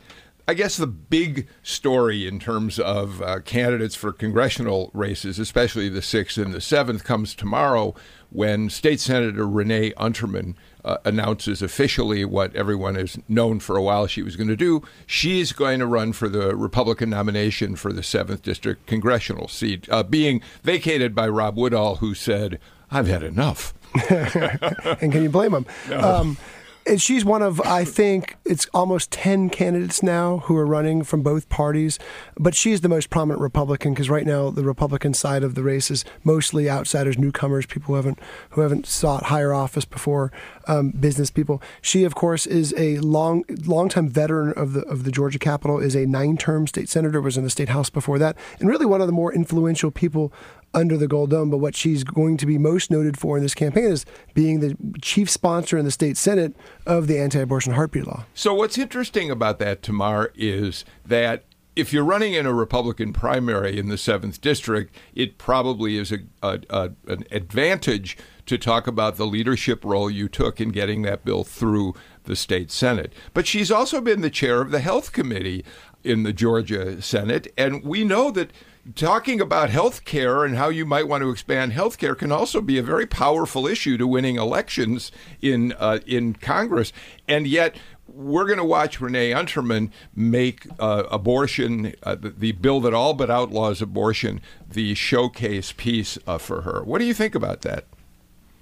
[0.48, 6.02] I guess the big story in terms of uh, candidates for congressional races, especially the
[6.02, 7.96] 6th and the 7th, comes tomorrow
[8.30, 14.08] when State Senator Renee Unterman uh, announces officially what everyone has known for a while
[14.08, 14.82] she was going to do.
[15.06, 20.04] She's going to run for the Republican nomination for the 7th District congressional seat, uh,
[20.04, 23.74] being vacated by Rob Woodall, who said, I've had enough.
[24.10, 25.66] and can you blame him?
[25.90, 26.00] No.
[26.00, 26.38] Um,
[26.86, 31.22] and she's one of I think it's almost ten candidates now who are running from
[31.22, 32.00] both parties,
[32.38, 35.92] but she's the most prominent Republican because right now the Republican side of the race
[35.92, 38.20] is mostly outsiders, newcomers, people who haven't
[38.52, 40.32] who haven't sought higher office before,
[40.68, 41.62] um, business people.
[41.82, 45.96] She of course is a long longtime veteran of the of the Georgia Capitol, is
[45.96, 49.02] a nine term state senator, was in the state house before that, and really one
[49.02, 50.34] of the more influential people
[50.74, 51.50] under the Gold Dome.
[51.50, 54.76] But what she's going to be most noted for in this campaign is being the
[55.02, 56.56] chief sponsor in the state Senate
[56.86, 58.26] of the anti abortion heartbeat law.
[58.34, 61.44] So, what's interesting about that, Tamar, is that
[61.76, 66.20] if you're running in a Republican primary in the 7th District, it probably is a,
[66.44, 71.24] a, a, an advantage to talk about the leadership role you took in getting that
[71.24, 71.94] bill through
[72.26, 73.14] the state Senate.
[73.34, 75.64] But she's also been the chair of the Health Committee
[76.04, 78.52] in the Georgia Senate, and we know that
[78.96, 82.62] talking about health care and how you might want to expand health care can also
[82.62, 86.92] be a very powerful issue to winning elections in uh, in Congress.
[87.28, 87.76] And yet,
[88.08, 93.14] we're going to watch Renee Unterman make uh, abortion, uh, the, the, bill that all
[93.14, 96.84] but outlaws abortion, the showcase piece uh, for her.
[96.84, 97.86] What do you think about that?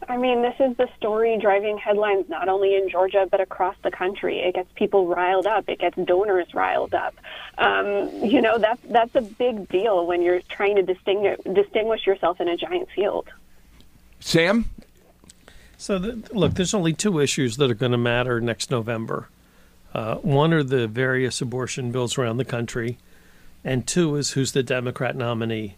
[0.09, 3.91] I mean, this is the story driving headlines not only in Georgia but across the
[3.91, 4.39] country.
[4.39, 5.69] It gets people riled up.
[5.69, 7.15] It gets donors riled up.
[7.59, 12.41] Um, you know, that's that's a big deal when you're trying to distinguish distinguish yourself
[12.41, 13.29] in a giant field.
[14.19, 14.65] Sam.
[15.77, 19.29] So, the, look, there's only two issues that are going to matter next November.
[19.93, 22.97] Uh, one are the various abortion bills around the country,
[23.63, 25.77] and two is who's the Democrat nominee.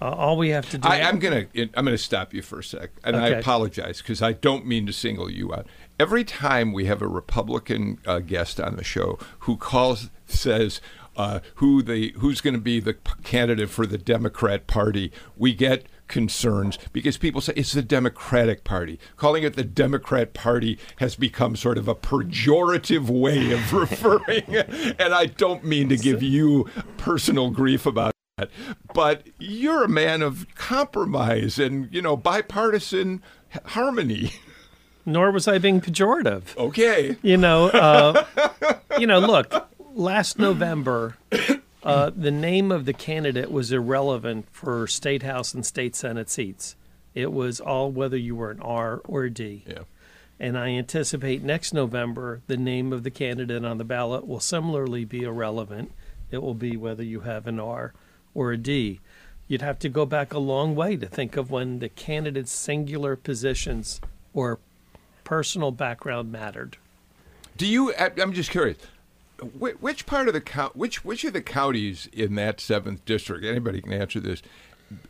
[0.00, 0.88] Uh, all we have to do.
[0.88, 3.36] I, am gonna I'm gonna stop you for a sec, and okay.
[3.36, 5.66] I apologize because I don't mean to single you out.
[5.98, 10.80] Every time we have a Republican uh, guest on the show who calls says
[11.16, 15.86] uh, who the who's going to be the candidate for the Democrat Party, we get
[16.08, 18.98] concerns because people say it's the Democratic Party.
[19.16, 24.44] Calling it the Democrat Party has become sort of a pejorative way of referring,
[24.98, 28.15] and I don't mean to give you personal grief about
[28.92, 33.22] but you're a man of compromise and you know bipartisan
[33.64, 34.30] harmony.
[35.06, 36.54] Nor was I being pejorative.
[36.58, 37.16] Okay.
[37.22, 38.26] You know, uh,
[38.98, 39.20] you know.
[39.20, 41.16] Look, last November,
[41.82, 46.76] uh, the name of the candidate was irrelevant for state house and state senate seats.
[47.14, 49.64] It was all whether you were an R or a D.
[49.66, 49.84] Yeah.
[50.38, 55.06] And I anticipate next November the name of the candidate on the ballot will similarly
[55.06, 55.92] be irrelevant.
[56.30, 57.94] It will be whether you have an R
[58.36, 59.00] or a D.
[59.48, 63.16] You'd have to go back a long way to think of when the candidate's singular
[63.16, 64.00] positions
[64.34, 64.58] or
[65.24, 66.76] personal background mattered.
[67.56, 67.94] Do you?
[67.94, 68.76] I'm just curious.
[69.58, 73.44] Which part of the which which of the counties in that seventh district?
[73.44, 74.42] Anybody can answer this.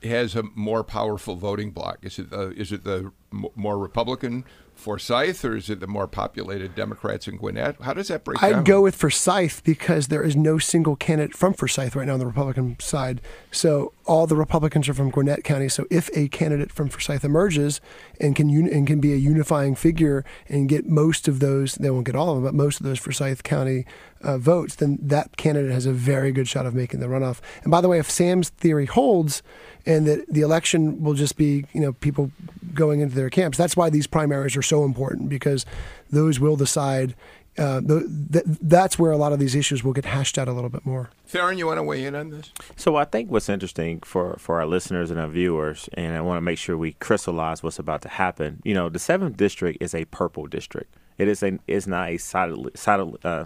[0.02, 1.98] Has a more powerful voting bloc?
[2.02, 4.44] Is it the is it the more Republican
[4.76, 7.80] Forsyth, or is it the more populated Democrats in Gwinnett?
[7.80, 8.54] How does that break down?
[8.54, 12.18] I'd go with Forsyth because there is no single candidate from Forsyth right now on
[12.18, 13.20] the Republican side.
[13.50, 15.68] So all the Republicans are from Gwinnett County.
[15.68, 17.80] So if a candidate from Forsyth emerges
[18.20, 21.90] and can uni- and can be a unifying figure and get most of those, they
[21.90, 23.86] won't get all of them, but most of those Forsyth County
[24.22, 27.40] uh, votes, then that candidate has a very good shot of making the runoff.
[27.62, 29.42] And by the way, if Sam's theory holds,
[29.86, 32.30] and that the election will just be you know people
[32.74, 33.56] going into their camps.
[33.56, 35.64] That's why these primaries are so important because
[36.10, 37.14] those will decide.
[37.58, 40.52] Uh, th- th- that's where a lot of these issues will get hashed out a
[40.52, 41.08] little bit more.
[41.26, 42.52] Theron, you want to weigh in on this?
[42.76, 46.36] So I think what's interesting for, for our listeners and our viewers, and I want
[46.36, 48.60] to make sure we crystallize what's about to happen.
[48.62, 50.94] You know, the seventh district is a purple district.
[51.18, 53.44] It is a it's not a solid, solid uh,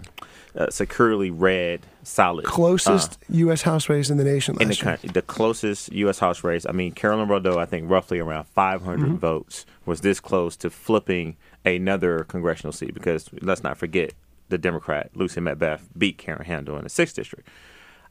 [0.55, 3.61] uh, securely red solid Closest uh, U.S.
[3.61, 4.83] House race in the nation in the year.
[4.83, 6.19] country, the closest U.S.
[6.19, 6.65] House race.
[6.67, 9.15] I mean, Carolyn Bourdeaux, I think roughly around 500 Mm-hmm.
[9.17, 14.13] votes was this close to flipping another congressional seat because let's not forget
[14.49, 17.47] the Democrat Lucy McBath beat Karen Handel in the sixth district.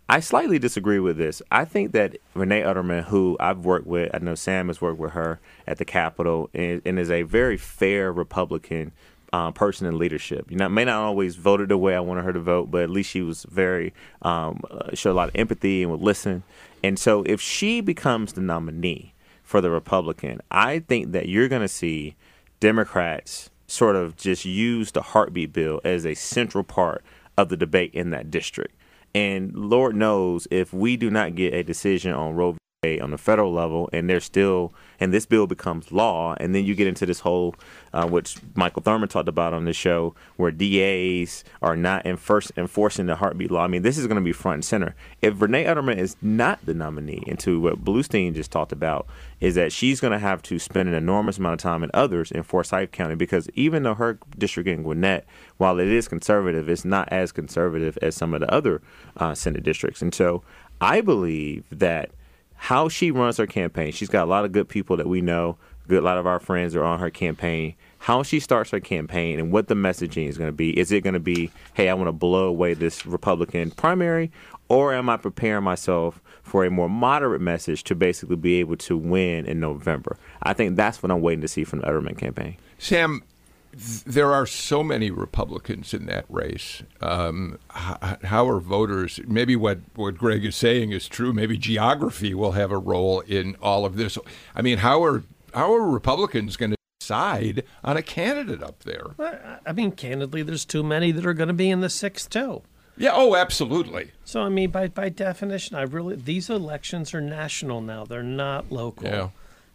[0.09, 1.41] I slightly disagree with this.
[1.53, 5.13] I think that Renee Unterman, who I've worked with, I know Sam has worked with
[5.13, 8.91] her at the Capitol, and, and is a very fair Republican
[9.33, 10.51] uh, person in leadership.
[10.51, 12.91] You know, may not always voted the way I wanted her to vote, but at
[12.91, 16.43] least she was very um, uh, showed a lot of empathy and would listen.
[16.83, 21.63] And so, if she becomes the nominee for the Republican, I think that you're going
[21.63, 22.17] to see
[22.61, 27.05] Democrats sort of just use the heartbeat bill as a central part
[27.37, 28.75] of the debate in that district.
[29.15, 33.53] And Lord knows if we do not get a decision on Roe on the federal
[33.53, 37.21] level, and there's still, and this bill becomes law, and then you get into this
[37.21, 37.55] whole,
[37.93, 43.05] uh, which Michael Thurmond talked about on the show, where DAs are not enforce, enforcing
[43.05, 43.63] the heartbeat law.
[43.63, 44.95] I mean, this is going to be front and center.
[45.21, 49.07] If Renee Unterman is not the nominee, into what Bluestein just talked about,
[49.41, 52.33] is that she's going to have to spend an enormous amount of time and others
[52.33, 55.27] in Forsyth County because even though her district in Gwinnett,
[55.59, 58.81] while it is conservative, it's not as conservative as some of the other
[59.19, 60.01] uh, Senate districts.
[60.01, 60.43] And so
[60.81, 62.13] I believe that
[62.61, 65.57] how she runs her campaign, she's got a lot of good people that we know.
[65.89, 67.75] Good, a lot of our friends are on her campaign.
[67.99, 70.79] How she starts her campaign and what the messaging is going to be.
[70.79, 74.31] Is it going to be, hey, I want to blow away this Republican primary,
[74.69, 78.97] or am I preparing myself for a more moderate message to basically be able to
[78.97, 80.19] win in November?
[80.43, 82.59] I think that's what I'm waiting to see from the Unterman campaign.
[82.77, 83.23] Sam,
[83.73, 86.83] there are so many Republicans in that race.
[87.01, 89.21] Um, h- how are voters?
[89.27, 91.33] Maybe what, what Greg is saying is true.
[91.33, 94.19] Maybe geography will have a role in all of this.
[94.55, 95.23] I mean, how are
[95.55, 99.07] how are Republicans going to decide on a candidate up there?
[99.19, 102.31] I- I mean, candidly, there's too many that are going to be in the sixth
[102.31, 102.63] too.
[102.97, 103.13] Yeah.
[103.15, 104.11] Oh, absolutely.
[104.25, 108.05] So I mean, by by definition, I really these elections are national now.
[108.05, 109.07] They're not local.
[109.09, 109.29] Yeah.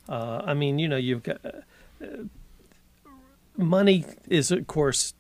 [0.08, 2.05] Uh, I mean, you know, you've got uh,
[3.58, 5.13] money is of course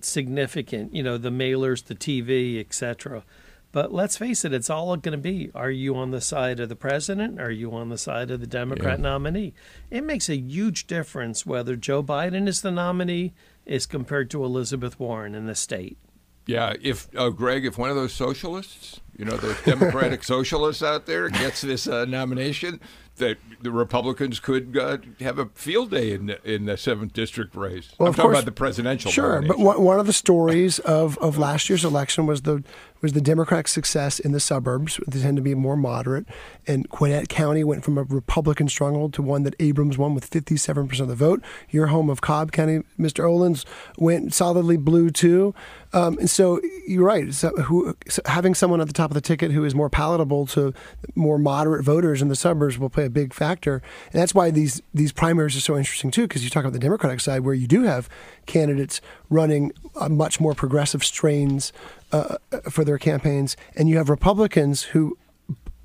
[0.00, 0.94] significant.
[0.94, 3.24] You know, the mailers, the TV, etc.
[3.72, 6.68] But let's face it, it's all going to be: Are you on the side of
[6.68, 7.40] the president?
[7.40, 9.02] Are you on the side of the Democrat Yeah.
[9.02, 9.54] nominee?
[9.90, 13.32] It makes a huge difference whether Joe Biden is the nominee
[13.66, 15.98] is compared to Elizabeth Warren in the state.
[16.46, 16.74] Yeah.
[16.82, 21.28] If uh, Greg, if one of those socialists, you know, the Democratic socialists out there
[21.28, 22.80] gets this uh, nomination,
[23.16, 27.54] that the Republicans could uh, have a field day in the, in the seventh district
[27.54, 27.90] race.
[27.98, 29.10] Well, I'm of talking course- about the presidential.
[29.10, 32.64] Sure, but one, one of the stories of, of last year's election was the
[33.02, 35.00] was the Democratic success in the suburbs.
[35.08, 36.26] They tend to be more moderate,
[36.66, 40.88] and Gwinnett County went from a Republican stronghold to one that Abrams won with 57
[40.88, 41.42] percent of the vote.
[41.70, 43.24] Your home of Cobb County, Mr.
[43.24, 43.64] Olens,
[43.96, 45.54] went solidly blue too.
[45.92, 47.32] Um, and so you're right.
[47.34, 50.46] So who, so having someone at the top of the ticket who is more palatable
[50.46, 50.72] to
[51.14, 53.82] more moderate voters in the suburbs will play a big factor.
[54.12, 56.78] And that's why these these primaries are so interesting too, because you talk about the
[56.78, 58.08] Democratic side where you do have
[58.46, 61.72] candidates running uh, much more progressive strains
[62.12, 62.36] uh,
[62.70, 65.18] for their campaigns, and you have Republicans who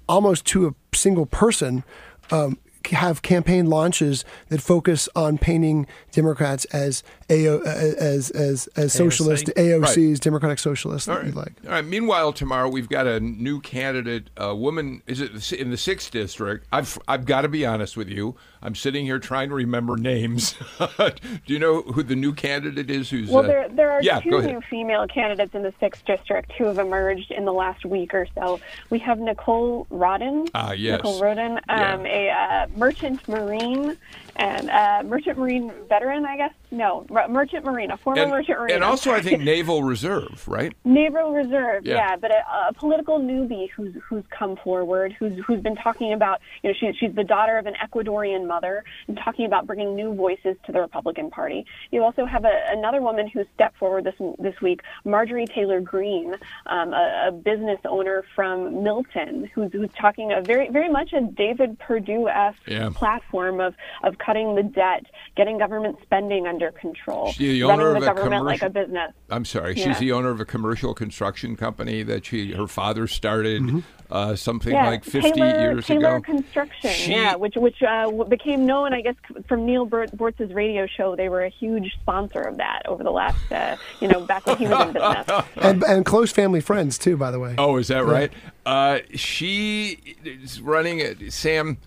[0.07, 1.83] almost to a single person
[2.31, 2.57] um,
[2.91, 10.11] have campaign launches that focus on painting Democrats as AO, as as as socialist AOCs,
[10.11, 10.21] right.
[10.21, 11.07] Democratic Socialists.
[11.07, 11.33] All right.
[11.33, 11.53] like.
[11.65, 11.85] All right.
[11.85, 15.01] Meanwhile, tomorrow we've got a new candidate, a woman.
[15.07, 16.67] Is it in the sixth district?
[16.71, 18.35] I've I've got to be honest with you.
[18.61, 20.55] I'm sitting here trying to remember names.
[20.97, 21.13] Do
[21.45, 23.09] you know who the new candidate is?
[23.09, 23.43] Who's well?
[23.43, 27.31] There there are yeah, two new female candidates in the sixth district who have emerged
[27.31, 28.59] in the last week or so.
[28.91, 30.49] We have Nicole Rodden.
[30.53, 30.97] Ah, yes.
[30.97, 32.61] Nicole Rodden, um, yeah.
[32.61, 33.97] a uh, merchant marine
[34.35, 36.53] and uh, merchant marine veteran, I guess.
[36.71, 38.75] No, merchant marine, a former and, merchant marine.
[38.75, 40.73] And also, I think Naval Reserve, right?
[40.83, 41.95] Naval Reserve, yeah.
[41.95, 46.41] yeah but a, a, political newbie who's who's come forward, who's who's been talking about,
[46.63, 50.13] you know, she, she's the daughter of an Ecuadorian mother, and talking about bringing new
[50.13, 51.65] voices to the Republican Party.
[51.91, 56.35] You also have a, another woman who stepped forward this this week, Marjorie Taylor Greene,
[56.65, 61.21] um, a, a, business owner from Milton, who's who's talking a very very much a
[61.21, 62.89] David Perdue-esque yeah.
[62.93, 67.99] platform of of cutting the debt, getting government spending under control, she's the running owner
[67.99, 69.13] the of government a like a business.
[69.29, 69.85] I'm sorry, yeah.
[69.85, 73.61] she's the owner of a commercial construction company that she her father started.
[73.61, 73.79] Mm-hmm.
[74.07, 76.21] Uh, something yeah, like 50 Taylor, years Taylor ago.
[76.21, 79.15] Construction, She- yeah, which which uh, became known, I guess,
[79.47, 81.15] from Neal Boortz's radio show.
[81.15, 84.57] They were a huge sponsor of that over the last, uh, you know, back when
[84.57, 85.45] he was in business.
[85.55, 87.55] and, and close family friends too, by the way.
[87.57, 88.31] Oh, is that right?
[88.63, 91.33] Uh, she is running it.
[91.33, 91.79] Sam,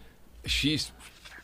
[0.45, 0.91] she's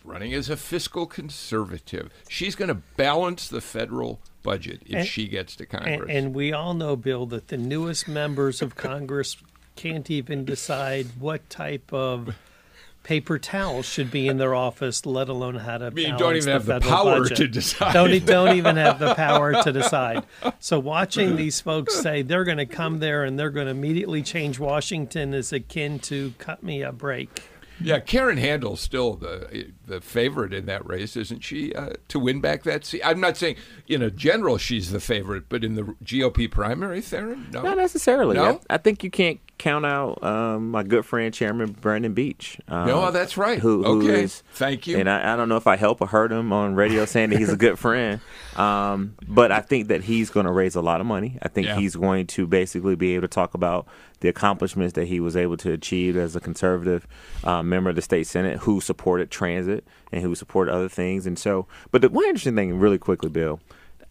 [0.05, 2.11] running as a fiscal conservative.
[2.29, 6.09] She's going to balance the federal budget if And- she gets to Congress.
[6.11, 9.37] and we all know, Bill, that the newest members of Congress
[9.77, 12.35] can't even decide what type of
[13.03, 15.90] paper towels should be in their office, let alone how to.
[15.90, 17.37] mean, you don't even have the power budget.
[17.37, 17.93] to decide.
[17.93, 20.25] Don't don't even have the power to decide.
[20.59, 24.23] So watching these folks say they're going to come there and they're going to immediately
[24.23, 27.43] change Washington is akin to cut me a break.
[27.81, 31.75] yeah, Karen Handel's still the the favorite in that race, isn't she?
[31.75, 33.03] Uh, to win back that seat.
[33.05, 33.57] I'm not saying
[33.88, 38.37] in a general she's the favorite, but in the GOP primary, Theron, no, Not necessarily.
[38.37, 38.61] No?
[38.70, 42.59] I, I think you can't count out um, my good friend Chairman Brandon Beach.
[42.68, 43.59] Um, No, that's right.
[43.61, 44.25] Who, who Okay.
[44.25, 44.99] is- Thank you.
[44.99, 47.38] And I, I don't know if I help or hurt him on radio saying that
[47.38, 48.20] he's a good friend,
[48.57, 51.38] um, but I think that he's going to raise a lot of money.
[51.42, 51.77] I think Yeah.
[51.77, 53.87] he's going to basically be able to talk about
[54.20, 57.07] the accomplishments that he was able to achieve as a conservative
[57.42, 59.74] uh, member of the state senate who supported transit
[60.13, 61.27] and who support other things.
[61.27, 63.61] And so, but the one interesting thing, really quickly, Bill,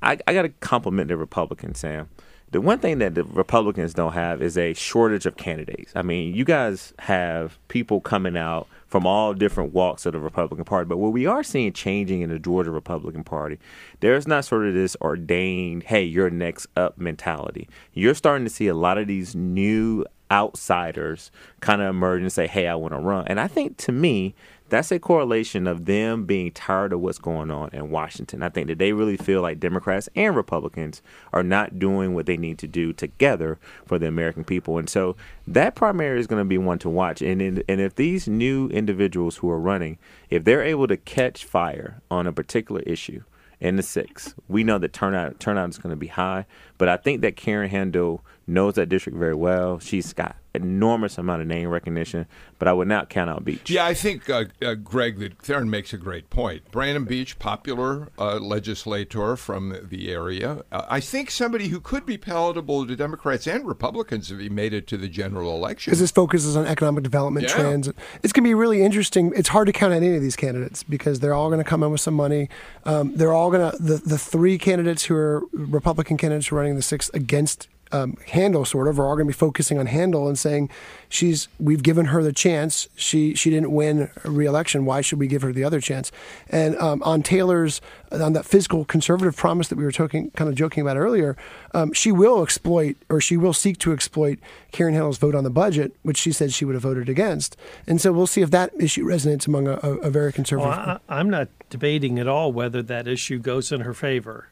[0.02, 2.10] I, I got to compliment the Republicans, Sam.
[2.52, 5.92] The one thing that the Republicans don't have is a shortage of candidates.
[5.96, 10.64] I mean, you guys have people coming out from all different walks of the Republican
[10.64, 13.58] Party, but what we are seeing changing in the Georgia Republican Party,
[14.02, 17.68] there's not sort of this ordained, hey, you're next up mentality.
[17.94, 22.46] You're starting to see a lot of these new outsiders kind of emerge and say,
[22.46, 23.28] hey, I want to run.
[23.28, 24.36] And I think to me,
[24.70, 28.42] that's a correlation of them being tired of what's going on in Washington.
[28.42, 32.38] I think that they really feel like Democrats and Republicans are not doing what they
[32.38, 34.78] need to do together for the American people.
[34.78, 35.16] And so
[35.48, 37.22] that primary is going to be one to watch.
[37.22, 39.98] And in, and if these new individuals who are running,
[40.30, 43.24] if they're able to catch fire on a particular issue,
[43.64, 44.36] in the six.
[44.50, 46.46] We know that turnout turnout is going to be high,
[46.78, 49.80] but I think that Karen Handel knows that district very well.
[49.80, 52.28] She's got enormous amount of name recognition,
[52.60, 53.72] but I would not count out Beach.
[53.72, 56.70] Yeah, I think uh, uh, Greg that Theron makes a great point.
[56.70, 62.18] Brandon Beach, popular uh, legislator from the area, uh, I think somebody who could be
[62.18, 65.90] palatable to Democrats and Republicans if he made it to the general election.
[65.92, 67.56] because this focuses on economic development Yeah.
[67.56, 67.88] trends.
[68.22, 69.34] It's going to be really interesting.
[69.36, 71.82] It's hard to count out any of these candidates because they're all going to come
[71.82, 72.50] in with some money.
[72.86, 76.60] Um, they're all going to the the three candidates who are Republican candidates who are
[76.60, 77.68] running the sixth against.
[77.94, 80.70] Um, Handel sort of or are going to be focusing on Handel and saying
[81.10, 82.90] she's we've given her the chance.
[82.96, 84.86] She she didn't win re-election.
[84.86, 86.12] Why should we give her the other chance?
[86.50, 90.56] And um, on Taylor's on that fiscal conservative promise that we were talking kind of
[90.56, 91.36] joking about earlier
[91.74, 94.40] um, she will exploit or she will seek to exploit
[94.72, 97.58] Karen Handel's vote on the budget which she said she would have voted against.
[97.88, 101.00] And so we'll see if that issue resonates among a, a, a very conservative Well,
[101.10, 104.50] I, I'm not debating at all whether that issue goes in her favor.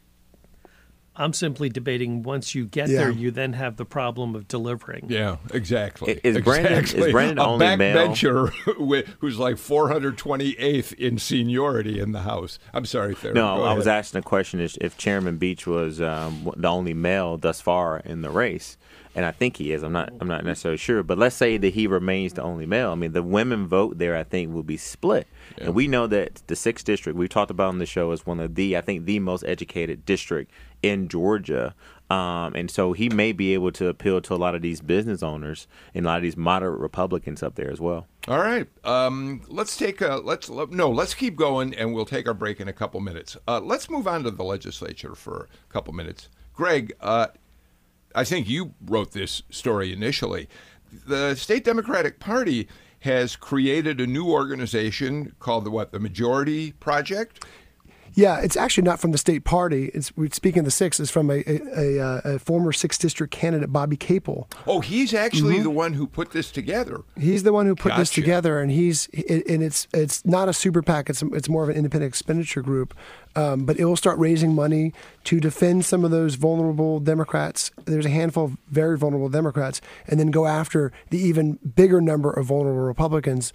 [1.14, 3.00] I'm simply debating once you get Yeah.
[3.00, 5.08] there, you then have the problem of delivering.
[5.10, 6.20] Yeah, exactly.
[6.24, 7.12] Is Brandon- is exactly.
[7.12, 12.60] Brandon a only backbencher wi- who's like 428th in seniority in the House?
[12.74, 13.36] I'm sorry, Theron.
[13.36, 17.38] No, I was asking the question is if Chairman Beach was um, the only male
[17.38, 18.78] thus far in the race,
[19.14, 19.84] and I think he is.
[19.84, 20.14] I'm not.
[20.22, 22.92] I'm not necessarily sure, but let's say that he remains the only male.
[22.92, 26.42] I mean, the women vote there, I think, will be split, and we know that
[26.48, 29.04] the sixth district we talked about on the show is one of the, I think,
[29.04, 30.50] the most educated district
[30.84, 31.76] in Georgia.
[32.10, 35.24] Um, and so he may be able to appeal to a lot of these business
[35.24, 35.66] owners
[35.96, 38.06] and a lot of these moderate Republicans up there as well.
[38.28, 42.34] All right, um, let's take a let's no, let's keep going, and we'll take our
[42.34, 43.38] break in a couple minutes.
[43.48, 46.28] Uh, let's move on to the legislature for a couple minutes.
[46.54, 47.28] Greg, uh,
[48.14, 50.50] I think you wrote this story initially.
[51.08, 52.68] The state Democratic Party
[53.00, 55.92] has created a new organization called the what?
[55.92, 57.46] The Majority Project.
[58.14, 59.92] Yeah, it's actually not from the state party.
[59.94, 61.00] It's we're speaking of the six.
[61.00, 64.52] It's from a, a, a, a former sixth district candidate, Bobby Kaple.
[64.68, 65.64] Oh, he's actually mm-hmm.
[65.64, 67.02] the one who put this together.
[67.18, 68.02] He's the one who put gotcha.
[68.02, 71.10] this together, and he's and it's it's not a super PAC.
[71.10, 72.94] It's it's more of an independent expenditure group,
[73.36, 74.94] um, but it will start raising money
[75.26, 77.72] to defend some of those vulnerable Democrats.
[77.86, 82.32] There's a handful of very vulnerable Democrats, and then go after the even bigger number
[82.32, 83.54] of vulnerable Republicans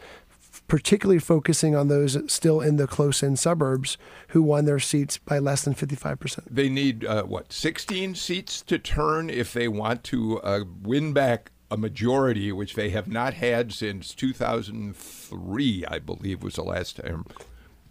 [0.68, 3.96] particularly focusing on those still in the close in suburbs
[4.28, 6.40] who won their seats by less than 55%.
[6.50, 11.52] They need, uh, what, 16 seats to turn if they want to uh, win back
[11.70, 17.24] a majority, which they have not had since 2003, I believe was the last time.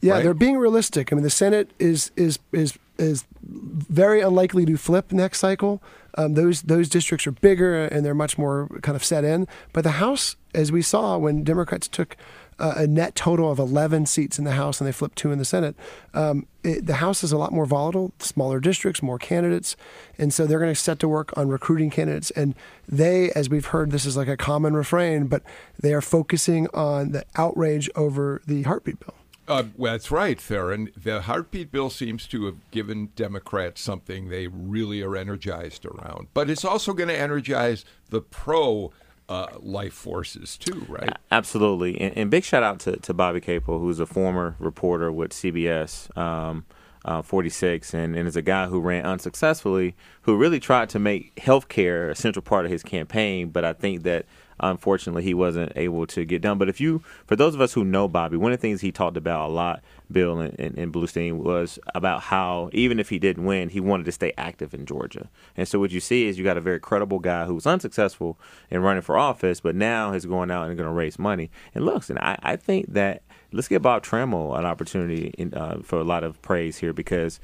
[0.01, 0.23] Yeah, right?
[0.23, 1.11] they're being realistic.
[1.11, 5.81] I mean, the Senate is is is is very unlikely to flip next cycle.
[6.17, 9.47] Um, those those districts are bigger and they're much more kind of set in.
[9.73, 12.15] But the House, as we saw when Democrats took
[12.59, 15.39] uh, a net total of 11 seats in the House and they flipped two in
[15.39, 15.75] the Senate.
[16.13, 19.75] Um, it, the House is a lot more volatile, smaller districts, more candidates.
[20.17, 22.31] And so they're going to set to work on recruiting candidates.
[22.31, 22.55] And
[22.87, 25.43] they, as we've heard, this is like a common refrain, but
[25.79, 29.15] they are focusing on the outrage over the heartbeat bill.
[29.47, 30.89] Uh, well, that's right, Theron.
[30.97, 36.29] The heartbeat bill seems to have given Democrats something they really are energized around.
[36.33, 38.91] But it's also going to energize the pro
[39.29, 41.09] uh, life forces too, right?
[41.31, 41.99] Absolutely.
[41.99, 46.15] And, and, big shout out to, to Bobby Kaple, who's a former reporter with CBS.
[46.17, 46.65] Um,
[47.05, 51.35] uh, 46, and, and is a guy who ran unsuccessfully, who really tried to make
[51.35, 53.49] healthcare a central part of his campaign.
[53.49, 54.25] But I think that
[54.59, 56.57] unfortunately he wasn't able to get done.
[56.57, 58.91] But if you, for those of us who know Bobby, one of the things he
[58.91, 63.19] talked about a lot, Bill and, and, and Bluestein, was about how even if he
[63.19, 65.29] didn't win, he wanted to stay active in Georgia.
[65.55, 68.39] And so what you see is you got a very credible guy who was unsuccessful
[68.69, 71.49] in running for office, but now is going out and going to raise money.
[71.73, 75.79] And looks, and I, I think that let's give Bob Trammell an opportunity in, uh,
[75.83, 77.39] for a lot of praise here because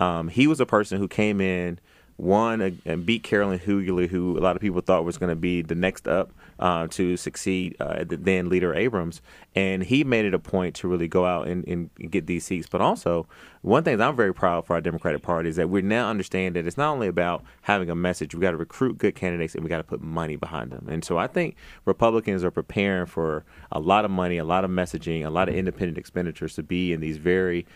[0.00, 1.78] um, he was a person who came in–
[2.18, 5.62] won and beat Carolyn Hugley, who a lot of people thought was going to be
[5.62, 9.20] the next up uh, to succeed uh, the then leader Abrams.
[9.54, 12.68] And he made it a point to really go out and, and, get these seats.
[12.68, 13.26] But also,
[13.62, 16.66] one thing I'm very proud for our Democratic Party is that we now understand that
[16.66, 19.68] it's not only about having a message, we got to recruit good candidates and we
[19.68, 20.86] got to put money behind them.
[20.88, 24.70] And so I think Republicans are preparing for a lot of money, a lot of
[24.70, 27.66] messaging, a lot of independent expenditures to be in these very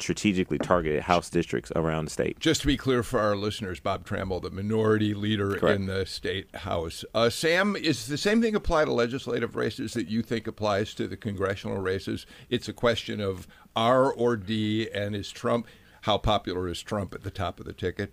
[0.00, 2.38] strategically targeted House districts around the state.
[2.40, 5.80] Just to be clear for our listeners, Bob Trammell, the minority leader Correct.
[5.80, 7.04] in the state House.
[7.14, 11.06] Uh, Sam, is the same thing apply to legislative races that you think applies to
[11.06, 12.26] the congressional races?
[12.50, 15.66] It's a question of R or D, and is Trump,
[16.02, 18.12] how popular is Trump at the top of the ticket?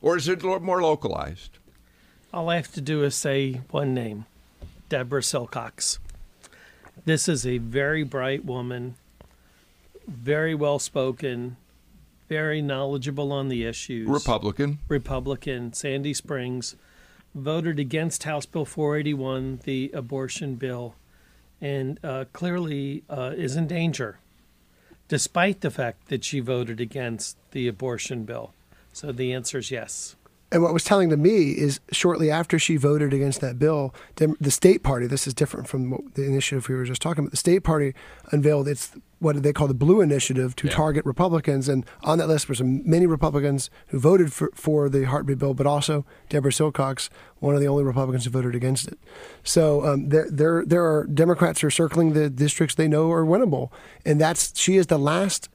[0.00, 1.58] Or is it more localized?
[2.32, 4.26] All I have to do is say one name
[4.88, 5.98] Deborah Silcox.
[7.04, 8.96] This is a very bright woman
[10.06, 11.56] very well spoken,
[12.28, 14.08] very knowledgeable on the issues.
[14.08, 14.78] Republican.
[14.88, 15.72] Republican.
[15.72, 16.76] Sandy Springs
[17.34, 20.94] voted against House Bill 481, the abortion bill,
[21.60, 24.18] and uh, clearly uh, is in danger,
[25.08, 28.52] despite the fact that she voted against the abortion bill.
[28.92, 30.16] So the answer is yes.
[30.52, 34.50] And what was telling to me is shortly after she voted against that bill, the
[34.52, 37.64] state party, this is different from the initiative we were just talking about, the state
[37.64, 37.92] party
[38.30, 38.92] unveiled its
[39.24, 40.72] what they call the Blue Initiative to yeah.
[40.72, 41.68] target Republicans.
[41.68, 45.54] And on that list were some many Republicans who voted for, for the heartbeat bill,
[45.54, 47.08] but also Deborah Silcox,
[47.40, 48.98] one of the only Republicans who voted against it.
[49.42, 53.24] So um, there, there, there are Democrats who are circling the districts they know are
[53.24, 53.70] winnable.
[54.04, 55.48] And that's she is the last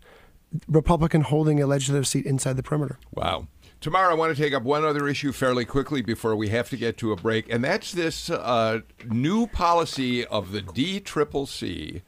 [0.68, 2.98] Republican holding a legislative seat inside the perimeter.
[3.14, 3.48] Wow.
[3.82, 6.76] Tamar, I want to take up one other issue fairly quickly before we have to
[6.76, 12.02] get to a break, and that's this uh, new policy of the DCCC,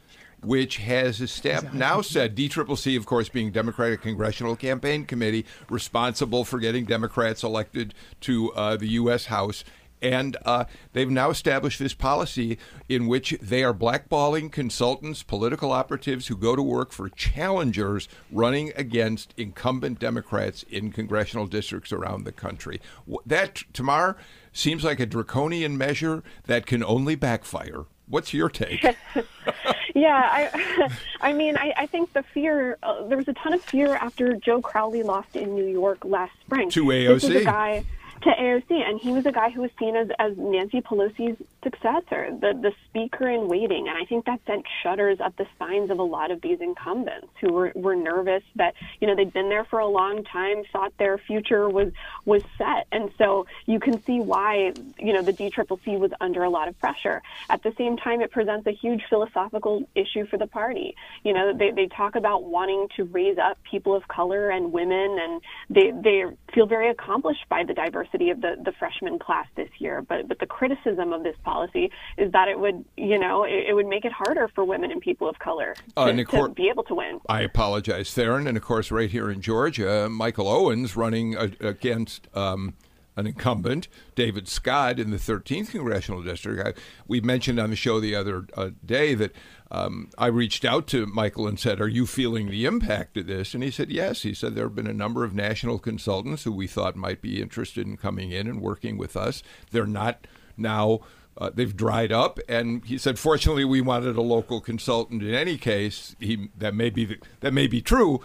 [0.43, 6.59] which has established, now said DCCC, of course, being Democratic Congressional Campaign Committee, responsible for
[6.59, 9.25] getting Democrats elected to uh, the U.S.
[9.25, 9.63] House,
[10.01, 12.57] and uh, they've now established this policy
[12.89, 18.71] in which they are blackballing consultants, political operatives who go to work for challengers running
[18.75, 22.81] against incumbent Democrats in congressional districts around the country.
[23.25, 24.17] That, Tamar,
[24.51, 27.85] seems like a draconian measure that can only backfire.
[28.11, 28.83] What's your take?
[29.95, 30.89] yeah, I,
[31.21, 32.77] I mean, I, I think the fear.
[32.83, 36.33] Uh, there was a ton of fear after Joe Crowley lost in New York last
[36.41, 36.69] spring.
[36.71, 37.07] To AOC.
[37.07, 37.85] This is a guy
[38.21, 42.29] to AOC, and he was a guy who was seen as, as Nancy Pelosi's successor,
[42.39, 45.99] the the speaker in waiting, and I think that sent shudders up the spines of
[45.99, 49.65] a lot of these incumbents who were were nervous that you know they'd been there
[49.65, 51.91] for a long time, thought their future was
[52.25, 56.49] was set, and so you can see why you know the DCCC was under a
[56.49, 57.23] lot of pressure.
[57.49, 60.95] At the same time, it presents a huge philosophical issue for the party.
[61.23, 65.17] You know, they they talk about wanting to raise up people of color and women,
[65.19, 65.41] and
[65.71, 70.01] they they feel very accomplished by the diversity of the the freshman class this year.
[70.01, 73.73] But but the criticism of this policy is that it would you know it, it
[73.73, 76.49] would make it harder for women and people of color Uh, to, and of to
[76.49, 77.19] be able to win.
[77.29, 78.47] I apologize, Theron.
[78.47, 82.73] And of course, right here in Georgia, Michael Owens running uh, against um,
[83.15, 86.67] an incumbent, David Scott, in the 13th congressional district.
[86.67, 89.31] I, we mentioned on the show the other uh, day that
[89.69, 93.53] um, I reached out to Michael and said, Are you feeling the impact of this?
[93.53, 94.23] And he said, Yes.
[94.23, 97.41] He said there have been a number of national consultants who we thought might be
[97.41, 99.43] interested in coming in and working with us.
[99.71, 100.99] They're not now.
[101.37, 105.23] Uh, they've dried up, and he said, "Fortunately, we wanted a local consultant.
[105.23, 108.19] In any case, he that may be that may be true,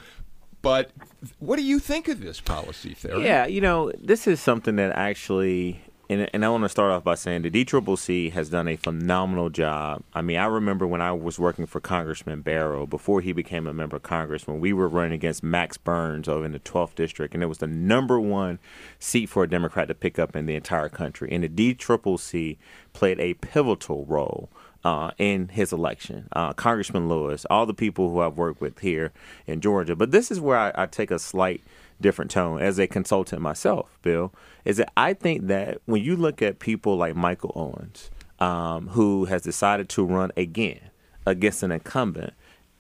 [0.66, 0.90] but
[1.38, 3.22] what do you think of this policy, Theron?
[3.22, 7.04] Yeah, you know, this is something that actually, and, and I want to start off
[7.04, 10.02] by saying the DCCC has done a phenomenal job.
[10.12, 13.72] I mean, I remember when I was working for Congressman Barrow before he became a
[13.72, 17.34] member of Congress, when we were running against Max Burns over in the 12th district,
[17.34, 18.58] and it was the number one
[18.98, 21.28] seat for a Democrat to pick up in the entire country.
[21.30, 22.56] And the DCCC
[22.92, 24.50] played a pivotal role
[24.87, 26.28] uh, in his election.
[26.30, 29.11] Uh, Congressman Lewis, all the people who I've worked with here
[29.45, 29.97] in Georgia.
[29.97, 31.61] But this is where I, I take a slight
[32.01, 34.32] different tone as a consultant myself, Bill,
[34.64, 39.24] is that I think that when you look at people like Michael Owens, um, who
[39.24, 40.91] has decided to run again
[41.26, 42.34] against an incumbent,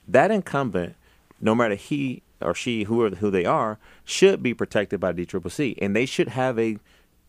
[0.06, 0.94] that incumbent,
[1.40, 5.96] no matter he or she, whoever who they are, should be protected by DCCC, and
[5.96, 6.78] they should have a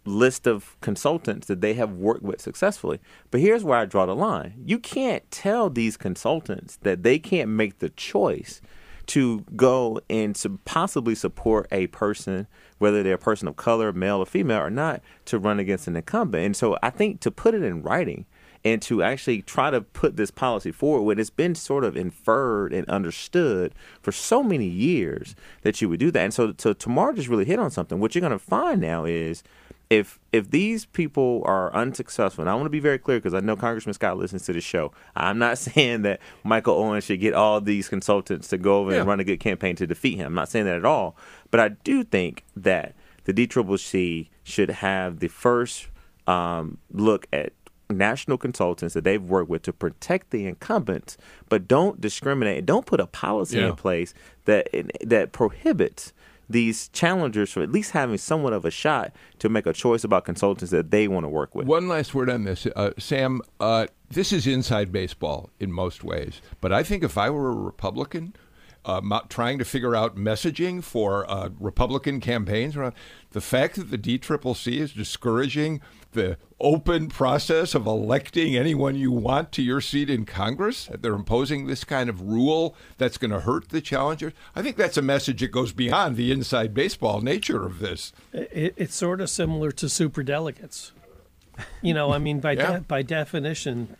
[0.07, 2.99] list of consultants that they have worked with successfully.
[3.29, 4.53] But here's where I draw the line.
[4.65, 8.61] You can't tell these consultants that they can't make the choice
[9.07, 12.47] to go and possibly support a person,
[12.77, 15.95] whether they're a person of color, male or female or not, to run against an
[15.95, 16.45] incumbent.
[16.45, 18.25] And so I think to put it in writing
[18.65, 22.73] and to actually try to put this policy forward when it's been sort of inferred
[22.73, 26.23] and understood for so many years that you would do that.
[26.23, 27.99] And so, so Tamar just really hit on something.
[27.99, 29.41] What you're going to find now is
[29.89, 33.39] if if these people are unsuccessful, and I want to be very clear because I
[33.39, 34.91] know Congressman Scott listens to the show.
[35.15, 38.99] I'm not saying that Michael Owen should get all these consultants to go over Yeah.
[38.99, 40.27] and run a good campaign to defeat him.
[40.27, 41.15] I'm not saying that at all.
[41.51, 45.88] But I do think that the DCCC should have the first
[46.27, 47.53] um, look at
[47.89, 51.17] national consultants that they've worked with to protect the incumbents,
[51.47, 52.65] but don't discriminate.
[52.65, 53.69] Don't put a policy Yeah.
[53.69, 54.13] in place
[54.43, 54.67] that
[55.05, 56.11] that prohibits
[56.49, 60.25] these challengers from at least having somewhat of a shot to make a choice about
[60.25, 61.67] consultants that they want to work with.
[61.67, 63.41] One last word on this, uh, Sam.
[63.59, 67.55] Uh, this is inside baseball in most ways, but I think if I were a
[67.55, 68.33] Republican.
[68.88, 72.93] Uh, trying to figure out messaging for uh, Republican campaigns around
[73.31, 75.81] the fact that the DCCC is discouraging
[76.13, 80.85] the open process of electing anyone you want to your seat in Congress.
[80.85, 84.31] that They're imposing this kind of rule that's going to hurt the challengers.
[84.55, 88.13] I think that's a message that goes beyond the inside baseball nature of this.
[88.31, 90.91] It, it's sort of similar to superdelegates.
[91.81, 92.71] You know, I mean, by Yeah.
[92.77, 93.97] de- by definition,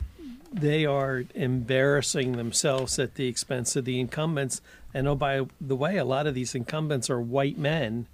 [0.52, 4.62] they are embarrassing themselves at the expense of the incumbents.
[4.94, 8.08] And oh, by the way, a lot of these incumbents are white men,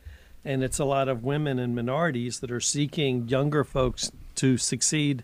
[0.43, 5.23] and it's a lot of women and minorities that are seeking younger folks to succeed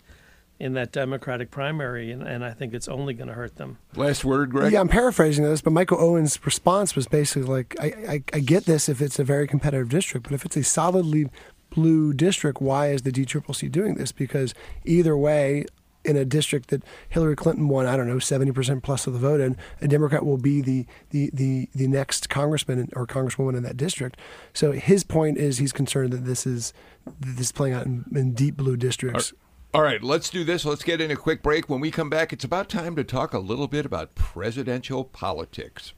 [0.60, 3.78] in that Democratic primary, and, and I think it's only going to hurt them.
[3.96, 4.74] Last word, Greg.
[4.74, 8.66] Yeah, I'm paraphrasing this, but Michael Owen's response was basically like, I, I, I get
[8.66, 11.30] this if it's a very competitive district, but if it's a solidly
[11.70, 14.12] blue district, why is the DCCC doing this?
[14.12, 14.54] Because
[14.84, 15.66] either way,
[16.06, 19.42] in a district that Hillary Clinton won, I don't know, 70% plus of the vote
[19.42, 23.78] in, a Democrat will be the, the, the, the next congressman or congresswoman in that
[23.78, 24.18] district.
[24.54, 26.74] So his point is he's concerned that this is
[27.20, 29.34] this is playing out in, in deep blue districts.
[29.74, 30.66] All right, let's do this.
[30.66, 31.70] Let's get in a quick break.
[31.70, 35.94] When we come back, it's about time to talk a little bit about presidential politics.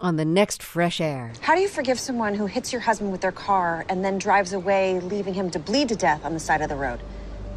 [0.00, 1.32] On the next Fresh Air.
[1.40, 4.52] How do you forgive someone who hits your husband with their car and then drives
[4.52, 7.00] away, leaving him to bleed to death on the side of the road?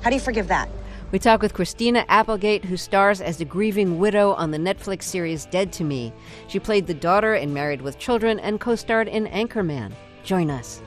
[0.02, 0.70] How do you forgive that?
[1.16, 5.46] We talk with Christina Applegate, who stars as the grieving widow on the Netflix series
[5.46, 6.12] Dead to Me.
[6.50, 9.94] She played the daughter in Married with Children and co starred in Anchorman.
[10.26, 10.82] Join us.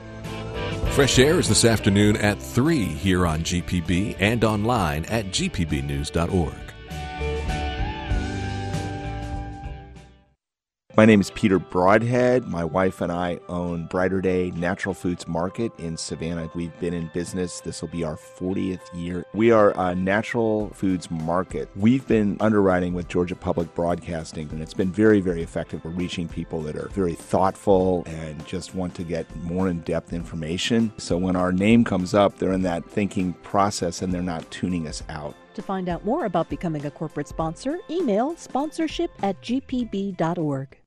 [0.91, 6.53] Fresh Air is this afternoon at 3 here on GPB and online at gpbnews.org.
[10.99, 12.45] My name is Peter Broadhead.
[12.45, 16.51] My wife and I own Brighter Day Natural Foods Market in Savannah.
[16.53, 17.61] We've been in business.
[17.61, 19.25] This will be our 40th year.
[19.33, 21.69] We are a natural foods market.
[21.77, 25.85] We've been underwriting with Georgia Public Broadcasting, and it's been very, very effective.
[25.85, 30.11] We're reaching people that are very thoughtful and just want to get more in depth
[30.11, 30.91] information.
[30.97, 34.85] So when our name comes up, they're in that thinking process and they're not tuning
[34.85, 35.33] us out.
[35.53, 40.78] To find out more about becoming a corporate sponsor, email sponsorship at gpb.org.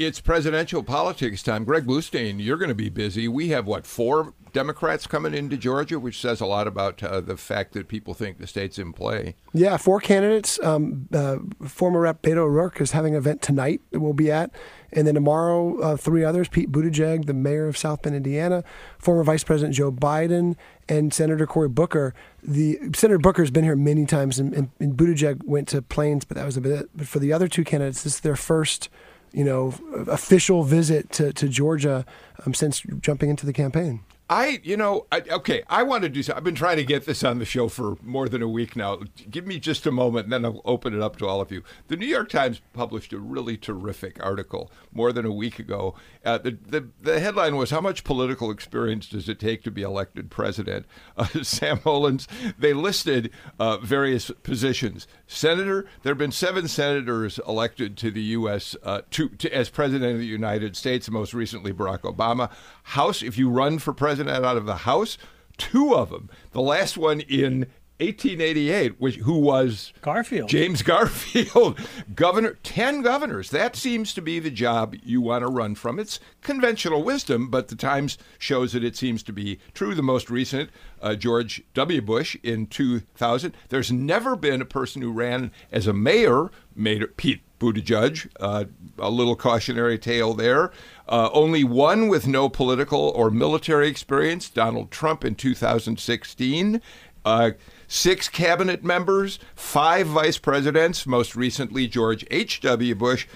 [0.00, 1.64] It's presidential politics time.
[1.64, 3.28] Greg Bluestein, you're going to be busy.
[3.28, 7.36] We have, what, four Democrats coming into Georgia, which says a lot about uh, the
[7.36, 9.34] fact that people think the state's in play.
[9.52, 10.58] Yeah, four candidates.
[10.62, 11.36] Um, uh,
[11.68, 14.50] former Rep Beto O'Rourke is having an event tonight that we'll be at.
[14.90, 18.64] And then tomorrow, uh, three others Pete Buttigieg, the mayor of South Bend, Indiana,
[18.98, 20.56] former Vice President Joe Biden,
[20.88, 22.14] and Senator Cory Booker.
[22.42, 26.38] The Senator Booker's been here many times, and, and, and Buttigieg went to Plains, but
[26.38, 26.88] that was a bit.
[26.96, 28.88] But for the other two candidates, this is their first
[29.32, 29.74] you know,
[30.08, 32.04] official visit to, to Georgia
[32.44, 34.00] um, since jumping into the campaign.
[34.30, 36.32] I, you know, I, okay, I want to do so.
[36.36, 39.00] I've been trying to get this on the show for more than a week now.
[39.28, 41.64] Give me just a moment, and then I'll open it up to all of you.
[41.88, 45.96] The New York Times published a really terrific article more than a week ago.
[46.24, 49.82] Uh, the, the, the headline was How much political experience does it take to be
[49.82, 50.86] elected president?
[51.16, 55.08] Uh, Sam Olens, they listed uh, various positions.
[55.26, 58.76] Senator, there have been seven senators elected to the U.S.
[58.84, 62.48] Uh, to, to, as president of the United States, most recently Barack Obama.
[62.84, 65.18] House, if you run for president out of the House,
[65.56, 66.30] two of them.
[66.52, 67.66] The last one in
[68.00, 71.78] 1888, which who was Garfield, James Garfield,
[72.14, 73.50] governor, ten governors.
[73.50, 75.98] That seems to be the job you want to run from.
[75.98, 79.94] It's conventional wisdom, but the Times shows that it seems to be true.
[79.94, 80.70] The most recent,
[81.02, 82.00] uh, George W.
[82.00, 83.54] Bush in 2000.
[83.68, 88.28] There's never been a person who ran as a mayor, made Pete Buttigieg.
[88.40, 88.64] Uh,
[88.98, 90.72] a little cautionary tale there.
[91.08, 96.82] Uh, only one with no political or military experience, Donald Trump in 2016.
[97.24, 97.50] Uh,
[97.86, 102.94] six cabinet members, five vice presidents, most recently George H.W.
[102.94, 103.26] Bush,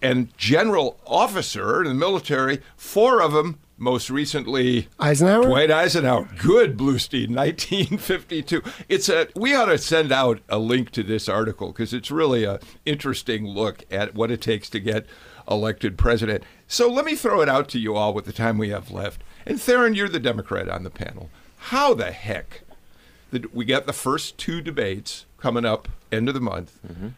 [0.00, 5.44] and general officer in the military, four of them, most recently Eisenhower.
[5.44, 6.28] Dwight Eisenhower.
[6.38, 8.62] Good, Bluestein, 1952.
[8.88, 9.28] It's a.
[9.34, 13.46] We ought to send out a link to this article because it's really a interesting
[13.46, 15.06] look at what it takes to get
[15.50, 16.44] elected president.
[16.66, 19.22] So let me throw it out to you all with the time we have left.
[19.46, 21.28] And Theron, you're the Democrat on the panel.
[21.56, 22.62] How the heck
[23.52, 26.78] we got the first two debates coming up end of the month.
[26.86, 27.08] Mm-hmm.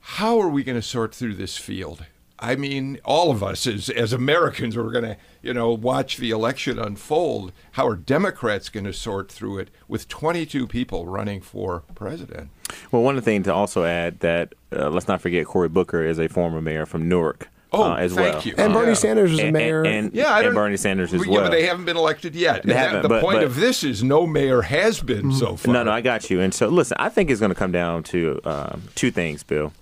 [0.00, 2.06] How are we going to sort through this field?
[2.38, 6.30] I mean, all of us as as Americans are going to, you know, watch the
[6.30, 7.52] election unfold.
[7.72, 12.50] How are Democrats going to sort through it with 22 people running for president?
[12.92, 16.28] Well, one thing to also add that uh, let's not forget Cory Booker is a
[16.28, 17.48] former mayor from Newark.
[17.72, 18.42] Oh, uh, as thank well.
[18.44, 18.54] you.
[18.58, 18.94] And Bernie Yeah.
[18.94, 19.84] Sanders is a And- mayor.
[19.84, 21.42] and, Yeah, I and don't- Bernie Sanders as yeah, well.
[21.42, 22.62] but they haven't been elected yet.
[22.62, 25.74] They haven't, the but- point but- of this is no mayor has been so far.
[25.74, 26.40] No, no, I got you.
[26.40, 29.72] And so, listen, I think it's going to come down to um, two things, Bill.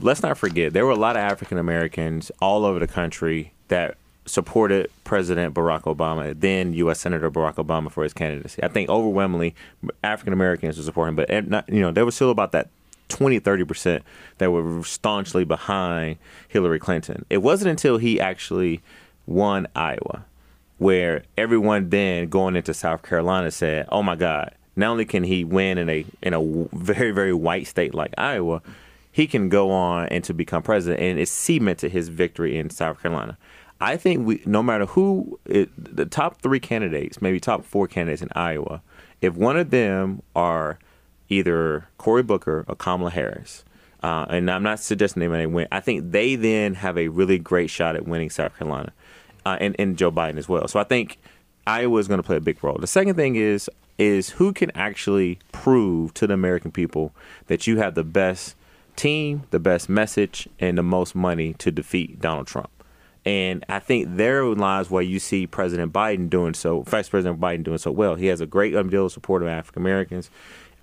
[0.00, 3.96] Let's not forget there were a lot of African Americans all over the country that
[4.26, 7.00] supported President Barack Obama, then U.S.
[7.00, 8.62] Senator Barack Obama for his candidacy.
[8.62, 9.54] I think overwhelmingly
[10.02, 12.68] African Americans were supporting, but not, you know there was still about that
[13.08, 14.02] 20, 30 percent
[14.38, 16.16] that were staunchly behind
[16.48, 17.24] Hillary Clinton.
[17.30, 18.80] It wasn't until he actually
[19.26, 20.24] won Iowa
[20.78, 24.52] where everyone then going into South Carolina said, "Oh my God!
[24.76, 26.42] Not only can he win in a in a
[26.72, 28.62] very very white state like Iowa,
[29.14, 33.00] he can go on and to become president." And it cemented his victory in South
[33.00, 33.38] Carolina.
[33.80, 38.22] I think we, no matter who, it, the top three candidates, maybe top four candidates
[38.22, 38.82] in Iowa,
[39.20, 40.78] if one of them are
[41.28, 43.64] either Cory Booker or Kamala Harris,
[44.02, 45.68] uh, and I'm not suggesting they may win.
[45.72, 48.92] I think they then have a really great shot at winning South Carolina,
[49.46, 50.66] uh, and and Joe Biden as well.
[50.68, 51.18] So I think
[51.66, 52.78] Iowa is going to play a big role.
[52.78, 57.14] The second thing is is who can actually prove to the American people
[57.46, 58.56] that you have the best
[58.96, 62.70] team, the best message, and the most money to defeat Donald Trump.
[63.26, 67.64] And I think there lies where you see President Biden doing so, Vice President Biden
[67.64, 68.16] doing so well.
[68.16, 70.30] He has a great deal of support of African Americans.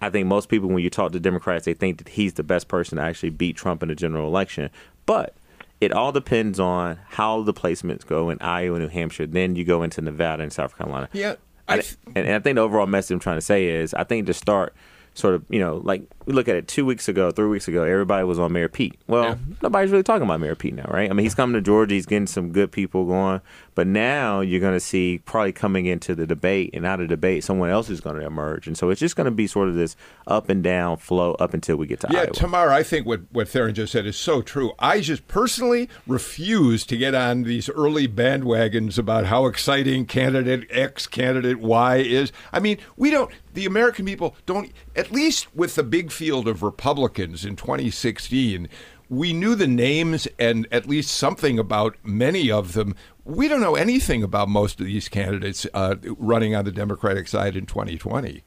[0.01, 2.68] I think most people, when you talk to Democrats, they think that he's the best
[2.68, 4.72] person to actually beat Trump in the general election.
[5.05, 5.36] But
[5.80, 9.28] it all depends on how the placements go in Iowa and New Hampshire.
[9.28, 11.09] Then you go into Nevada and South Carolina.
[11.14, 11.36] Yeah,
[11.68, 14.26] I, and, and I think the overall message I'm trying to say is I think
[14.26, 14.74] to start
[15.14, 17.84] sort of, you know, like we look at it two weeks ago, three weeks ago,
[17.84, 18.95] everybody was on Mayor Pete.
[19.07, 19.36] Well, Yeah.
[19.63, 21.09] nobody's really talking about Mayor Pete now, right?
[21.09, 23.41] I mean, he's coming to Georgia, he's getting some good people going,
[23.74, 27.43] but now you're going to see probably coming into the debate and out of debate,
[27.43, 29.76] someone else is going to emerge, and so it's just going to be sort of
[29.76, 29.95] this
[30.28, 32.17] up and down flow up until we get to Iowa.
[32.17, 32.34] Yeah, Iowa.
[32.34, 34.74] Tamar, I think what, what Theron just said is so true.
[34.78, 41.07] I just personally refuse to get on these early bandwagons about how exciting candidate X,
[41.07, 42.32] candidate Y is.
[42.53, 46.61] I mean, we don't, the American people don't, at least with the big field of
[46.61, 48.69] Republicans in 2016,
[49.09, 52.93] we knew the names and at least something about many of them.
[53.26, 57.55] We don't know anything about most of these candidates uh, running on the Democratic side
[57.55, 58.43] in 2020.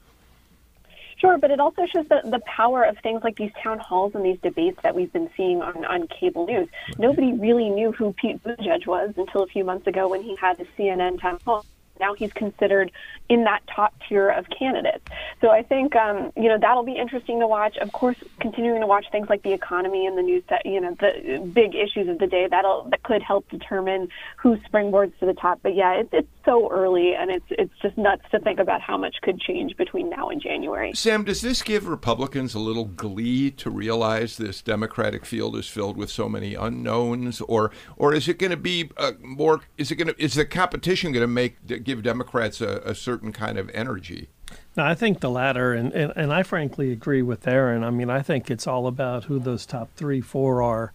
[1.16, 4.24] Sure, but it also shows the, the power of things like these town halls and
[4.24, 6.68] these debates that we've been seeing on, on cable news.
[6.96, 10.58] Nobody really knew who Pete Buttigieg was until a few months ago when he had
[10.58, 11.66] the CNN town hall.
[12.00, 12.90] Now he's considered
[13.28, 15.04] in that top tier of candidates.
[15.40, 17.76] So I think um, you know that'll be interesting to watch.
[17.78, 20.94] Of course, continuing to watch things like the economy and the news that you know
[21.00, 25.34] the big issues of the day that'll that could help determine who springboards to the
[25.34, 25.60] top.
[25.62, 28.96] But yeah, it's it's so early and it's it's just nuts to think about how
[28.96, 30.92] much could change between now and January.
[30.94, 35.96] Sam, does this give Republicans a little glee to realize this Democratic field is filled
[35.96, 39.60] with so many unknowns, or or is it going to be uh, more?
[39.78, 43.32] Is it going to is the competition going to make give Democrats a, a certain
[43.32, 44.28] kind of energy?
[44.76, 47.84] No, I think the latter, and, and, and I frankly agree with Theron.
[47.84, 50.92] I mean, I think it's all about who those top three, four are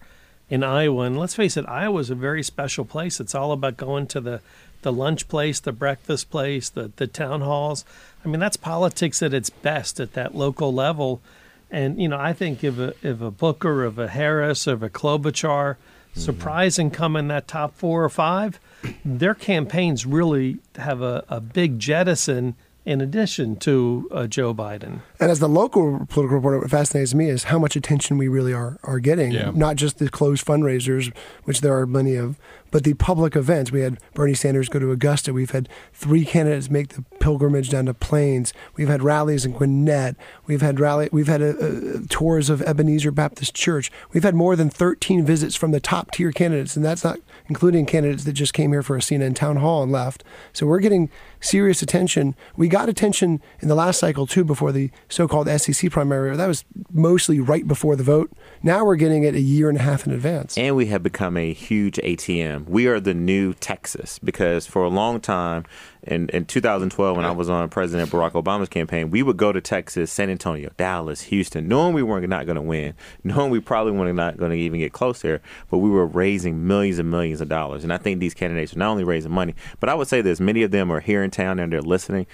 [0.49, 1.03] in Iowa.
[1.03, 3.19] And let's face it, Iowa's a very special place.
[3.19, 4.41] It's all about going to the,
[4.81, 7.85] the lunch place, the breakfast place, the, the town halls.
[8.23, 11.21] I mean, that's politics at its best at that local level.
[11.71, 14.89] And, you know, I think if a, if a Booker, of a Harris, of a
[14.89, 15.75] Klobuchar
[16.13, 18.59] surprise and come in that top four or five,
[19.03, 22.55] their campaigns really have a, a big jettison
[22.85, 25.01] in addition to uh, Joe Biden.
[25.19, 28.53] And as the local political reporter, what fascinates me is how much attention we really
[28.53, 29.31] are are getting.
[29.31, 29.51] Yeah.
[29.53, 32.39] Not just the closed fundraisers, which there are many of,
[32.71, 33.71] but the public events.
[33.71, 35.33] We had Bernie Sanders go to Augusta.
[35.33, 38.53] We've had three candidates make the pilgrimage down to Plains.
[38.75, 40.15] We've had rallies in Gwinnett.
[40.45, 41.09] We've had rally.
[41.11, 43.91] We've had uh uh tours of Ebenezer Baptist Church.
[44.11, 47.85] We've had more than 13 visits from the top tier candidates, and that's not including
[47.85, 50.23] candidates that just came here for a CNN town hall and left.
[50.53, 51.09] So we're getting
[51.39, 52.35] serious attention.
[52.55, 56.35] We got attention in the last cycle too, before the so-called SEC primary.
[56.35, 58.31] That was mostly right before the vote.
[58.61, 60.57] Now we're getting it a year and a half in advance.
[60.57, 62.58] And we have become a huge ATM.
[62.65, 65.65] We are the new Texas because for a long time,
[66.03, 69.59] in, in 2012, when I was on President Barack Obama's campaign, we would go to
[69.59, 72.93] Texas, San Antonio, Dallas, Houston, knowing we were not going to win,
[73.23, 76.65] knowing we probably were not going to even get close there, but we were raising
[76.65, 77.83] millions and millions of dollars.
[77.83, 80.39] And I think these candidates are not only raising money, but I would say this
[80.39, 82.27] many of them are here in town and they're listening.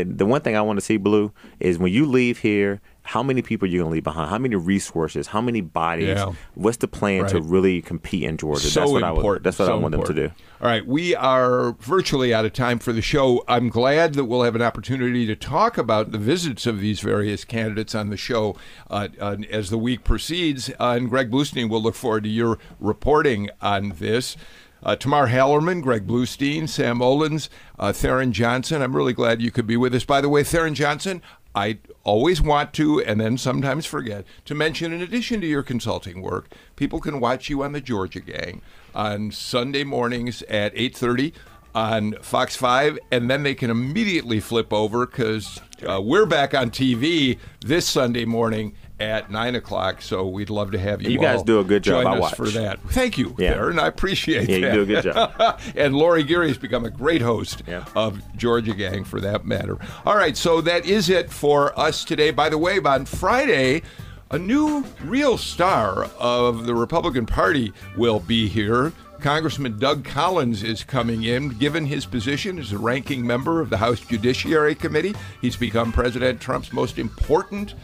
[0.00, 3.22] And the one thing I want to see, Blue, is when you leave here, how
[3.22, 4.30] many people are you going to leave behind?
[4.30, 5.26] How many resources?
[5.26, 6.16] How many bodies?
[6.16, 6.32] Yeah.
[6.54, 8.66] What's the plan to really compete in Georgia?
[8.66, 9.32] So that's what I important.
[9.34, 9.44] would.
[9.44, 10.30] That's what so I want them to do.
[10.60, 13.44] All right, we are virtually out of time for the show.
[13.46, 17.44] I'm glad that we'll have an opportunity to talk about the visits of these various
[17.44, 18.56] candidates on the show
[18.88, 20.70] uh, uh, as the week proceeds.
[20.70, 24.36] Uh, and Greg Bluestein will look forward to your reporting on this.
[24.84, 28.82] Uh, Tamar Hallerman, Greg Bluestein, Sam Olens, uh, Theron Johnson.
[28.82, 30.04] I'm really glad you could be with us.
[30.04, 31.22] By the way, Theron Johnson,
[31.54, 36.20] I always want to and then sometimes forget to mention in addition to your consulting
[36.20, 38.60] work, people can watch you on the Georgia Gang
[38.94, 41.32] on Sunday mornings at 8:30
[41.74, 46.70] on Fox 5 and then they can immediately flip over cuz uh, we're back on
[46.70, 51.42] TV this Sunday morning at 9 o'clock so we'd love to have you You guys
[51.42, 52.06] do a good job.
[52.06, 52.36] I watch.
[52.36, 53.54] for that thank you Yeah.
[53.54, 53.78] Theron.
[53.78, 55.60] I appreciate Yeah, you do a good job.
[55.76, 57.62] and Lori Geary has become a great host
[57.96, 59.78] of Georgia Gang for that matter.
[60.06, 62.30] All right, so that is it for us today.
[62.30, 63.82] By the way, on Friday,
[64.30, 68.92] a new real star of the Republican Party will be here.
[69.20, 73.76] Congressman Doug Collins is coming in, given his position as a ranking member of the
[73.78, 75.14] House Judiciary Committee.
[75.40, 77.74] He's become President Trump's most important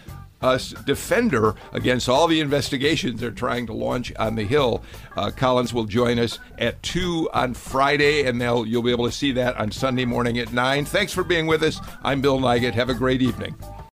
[0.42, 4.82] uh, defender against all the investigations they're trying to launch on the Hill.
[5.16, 9.12] Uh, Collins will join us at 2 on Friday, and they'll, you'll be able to
[9.12, 10.84] see that on Sunday morning at 9.
[10.84, 11.80] Thanks for being with us.
[12.02, 12.74] I'm Bill Nigut.
[12.74, 13.54] Have a great evening.